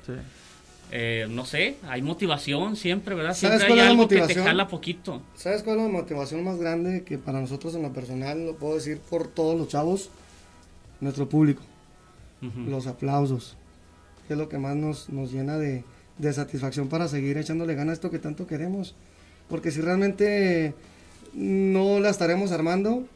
[0.92, 3.36] eh, no sé, hay motivación siempre, ¿verdad?
[3.36, 5.22] Siempre hay algo que te jala poquito.
[5.36, 8.76] ¿Sabes cuál es la motivación más grande que para nosotros en lo personal, lo puedo
[8.76, 10.10] decir por todos los chavos,
[11.00, 11.64] nuestro público?
[12.68, 13.58] Los aplausos.
[14.30, 15.84] es lo que más nos, nos llena de,
[16.18, 18.96] de satisfacción para seguir echándole ganas a esto que tanto queremos.
[19.50, 20.74] Porque si realmente
[21.34, 23.08] no la estaremos armando.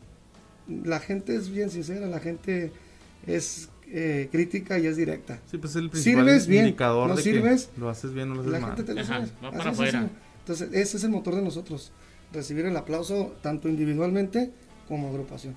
[0.68, 2.72] La gente es bien sincera, la gente
[3.28, 5.40] es eh, crítica y es directa.
[5.52, 8.52] Sí, pues el principal sirves bien, indicador no sirves, lo haces bien o lo haces
[8.52, 10.10] la Gente te lo va para afuera.
[10.40, 11.92] Entonces, ese es el motor de nosotros,
[12.32, 14.52] recibir el aplauso tanto individualmente
[14.88, 15.56] como agrupación.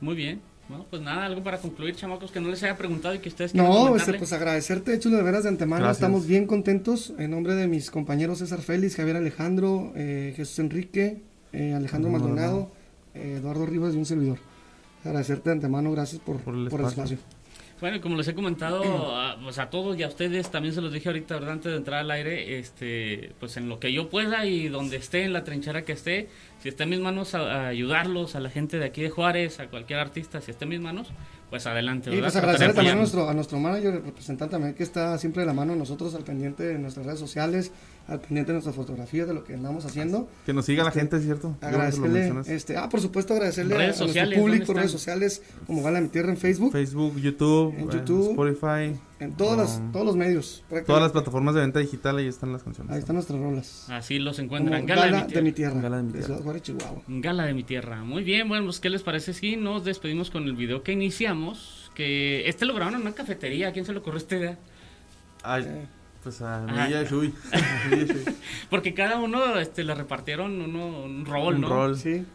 [0.00, 0.40] Muy bien.
[0.68, 3.54] Bueno, pues nada, algo para concluir, chamacos, que no les haya preguntado y que ustedes
[3.56, 5.90] No, este, pues agradecerte, Chulo, de veras de antemano.
[5.90, 7.12] Estamos bien contentos.
[7.18, 11.22] En nombre de mis compañeros César Félix, Javier Alejandro, eh, Jesús Enrique,
[11.52, 12.70] eh, Alejandro Maldonado,
[13.14, 14.38] eh, Eduardo Rivas y un servidor.
[15.04, 17.18] Agradecerte de antemano, gracias por, por, el, espacio.
[17.80, 20.92] Bueno, como les he comentado a, pues a todos y a ustedes, también se los
[20.92, 21.52] dije ahorita, ¿verdad?
[21.52, 25.24] Antes de entrar al aire, este, pues en lo que yo pueda y donde esté,
[25.24, 26.28] en la trinchera que esté,
[26.62, 29.68] si está en mis manos a, ayudarlos, a la gente de aquí de Juárez, a
[29.68, 31.08] cualquier artista, si está en mis manos,
[31.48, 32.14] pues adelante.
[32.14, 35.40] Y pues agradecer también a nuestro, a nuestro manager, el representante también, que está siempre
[35.40, 37.72] de la mano de nosotros, al pendiente de nuestras redes sociales,
[38.10, 40.28] al pendiente de nuestras fotografías, de lo que andamos haciendo.
[40.44, 41.56] Que nos siga la este, gente, ¿cierto?
[41.60, 46.30] Agradecerle, este, ah, por supuesto, agradecerle a, nuestro público, redes sociales, como Gala Mi Tierra
[46.30, 46.72] en Facebook.
[46.72, 48.98] Facebook, YouTube, en YouTube Spotify.
[49.20, 50.64] En todos, um, todos los medios.
[50.86, 52.92] Todas las plataformas de venta digital, ahí están las canciones.
[52.92, 53.86] Ahí están nuestras rolas.
[53.90, 54.86] Así los encuentran.
[54.86, 55.80] Gala, de, mi tierra.
[55.80, 56.60] Gala de mi tierra.
[56.60, 57.02] Chihuahua.
[57.06, 58.02] Gala de mi tierra.
[58.02, 61.92] Muy bien, bueno, pues, ¿qué les parece si nos despedimos con el video que iniciamos?
[61.94, 63.68] Que este lo grabaron en una cafetería.
[63.68, 64.58] ¿A quién se le ocurrió esta idea?
[65.42, 65.99] Ay, eh.
[66.22, 67.34] Pues a mí y Shui.
[68.70, 71.68] Porque cada uno este, le repartieron uno, un rol, un ¿no?
[71.68, 71.96] rol.
[71.96, 72.26] Sí.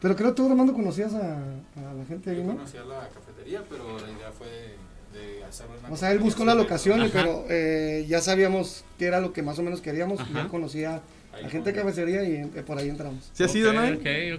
[0.00, 2.52] Pero creo que tú, Armando, conocías a, a la gente ahí, ¿no?
[2.52, 4.76] Yo conocía la cafetería, pero la idea fue
[5.14, 9.20] de, hacer una O sea, él buscó la locación, pero eh, ya sabíamos qué era
[9.20, 11.00] lo que más o menos queríamos y él conocía
[11.42, 13.30] la gente de cafetería y eh, por ahí entramos.
[13.32, 13.82] ¿Sí ha sido, no?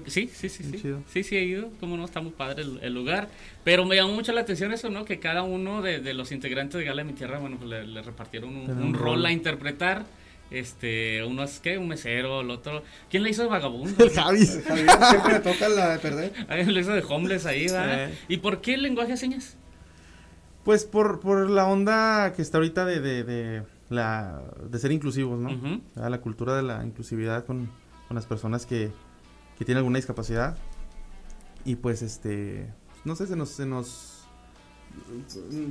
[0.07, 0.95] Sí, sí, sí, sí.
[1.11, 1.69] Sí, sí he ido.
[1.79, 3.27] Como no, está muy padre el, lugar.
[3.63, 5.05] Pero me llamó mucho la atención eso, ¿no?
[5.05, 8.01] Que cada uno de, de los integrantes de Gala de mi Tierra, bueno, pues le,
[8.01, 10.05] repartieron un, rol a interpretar.
[10.49, 12.83] Este, uno es que un mesero, el otro.
[13.09, 14.03] ¿Quién le hizo de vagabundo?
[14.03, 14.45] El Javi.
[14.45, 16.33] siempre le toca la de perder.
[16.47, 18.09] Alguien le hizo de homeless ahí, ¿verdad?
[18.27, 19.57] ¿Y por qué el lenguaje de señas?
[20.63, 25.81] Pues por, por la onda que está ahorita de, de la, de ser inclusivos, ¿no?
[25.95, 27.69] La cultura de la inclusividad con,
[28.09, 28.91] las personas que,
[29.57, 30.57] que, tienen alguna discapacidad.
[31.65, 32.71] Y pues, este,
[33.05, 34.17] no sé, se nos, se nos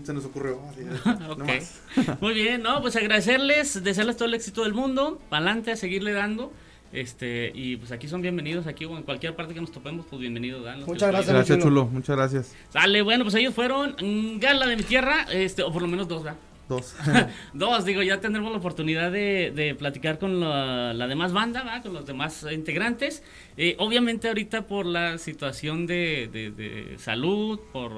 [0.05, 0.61] se nos ocurrió.
[2.21, 6.12] Muy bien, no, pues agradecerles, desearles todo el éxito del mundo, para adelante, a seguirle
[6.12, 6.53] dando.
[6.93, 10.21] Este, y pues aquí son bienvenidos, aquí o en cualquier parte que nos topemos, pues
[10.21, 10.64] bienvenidos.
[10.87, 11.87] Muchas gracias, gracias chulo.
[11.87, 12.55] muchas gracias.
[12.71, 13.97] Sale, bueno, pues ellos fueron
[14.39, 16.39] Gala de mi tierra, este, o por lo menos dos, ¿verdad?
[16.69, 16.97] Dos.
[17.53, 21.83] Dos, digo, ya tendremos la oportunidad de, platicar con la, demás banda, ¿va?
[21.83, 23.23] con los demás integrantes.
[23.57, 27.93] Eh, obviamente ahorita por la situación de, salud, por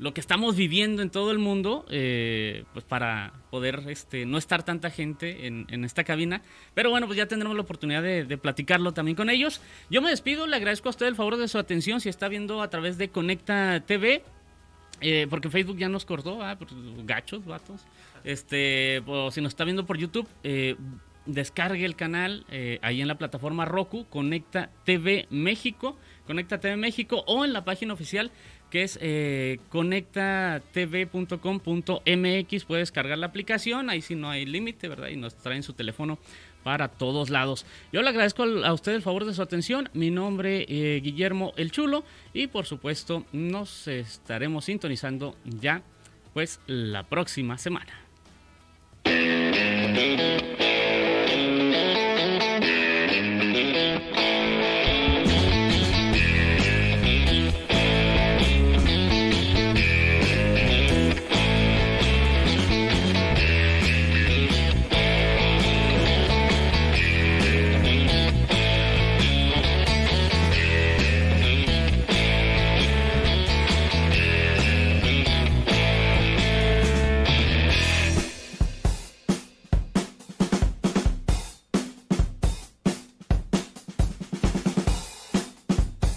[0.00, 4.62] lo que estamos viviendo en todo el mundo, eh, pues para poder este, no estar
[4.62, 6.40] tanta gente en, en, esta cabina.
[6.72, 9.60] Pero bueno, pues ya tendremos la oportunidad de, platicarlo también con ellos.
[9.90, 12.62] Yo me despido, le agradezco a usted el favor de su atención si está viendo
[12.62, 14.24] a través de Conecta TV.
[15.00, 16.58] Eh, porque Facebook ya nos cortó, ah,
[17.04, 17.86] gachos, vatos.
[18.24, 20.76] Este, si nos está viendo por YouTube, eh,
[21.26, 25.96] descargue el canal eh, ahí en la plataforma Roku, Conecta TV México,
[26.26, 28.30] Conecta TV México, o en la página oficial
[28.70, 32.64] que es eh, conectatv.com.mx.
[32.64, 35.08] Puedes descargar la aplicación, ahí sí no hay límite, ¿verdad?
[35.08, 36.20] Y nos traen su teléfono
[36.62, 37.66] para todos lados.
[37.92, 39.88] Yo le agradezco a usted el favor de su atención.
[39.92, 45.82] Mi nombre eh, Guillermo El Chulo y por supuesto nos estaremos sintonizando ya
[46.32, 47.92] pues la próxima semana.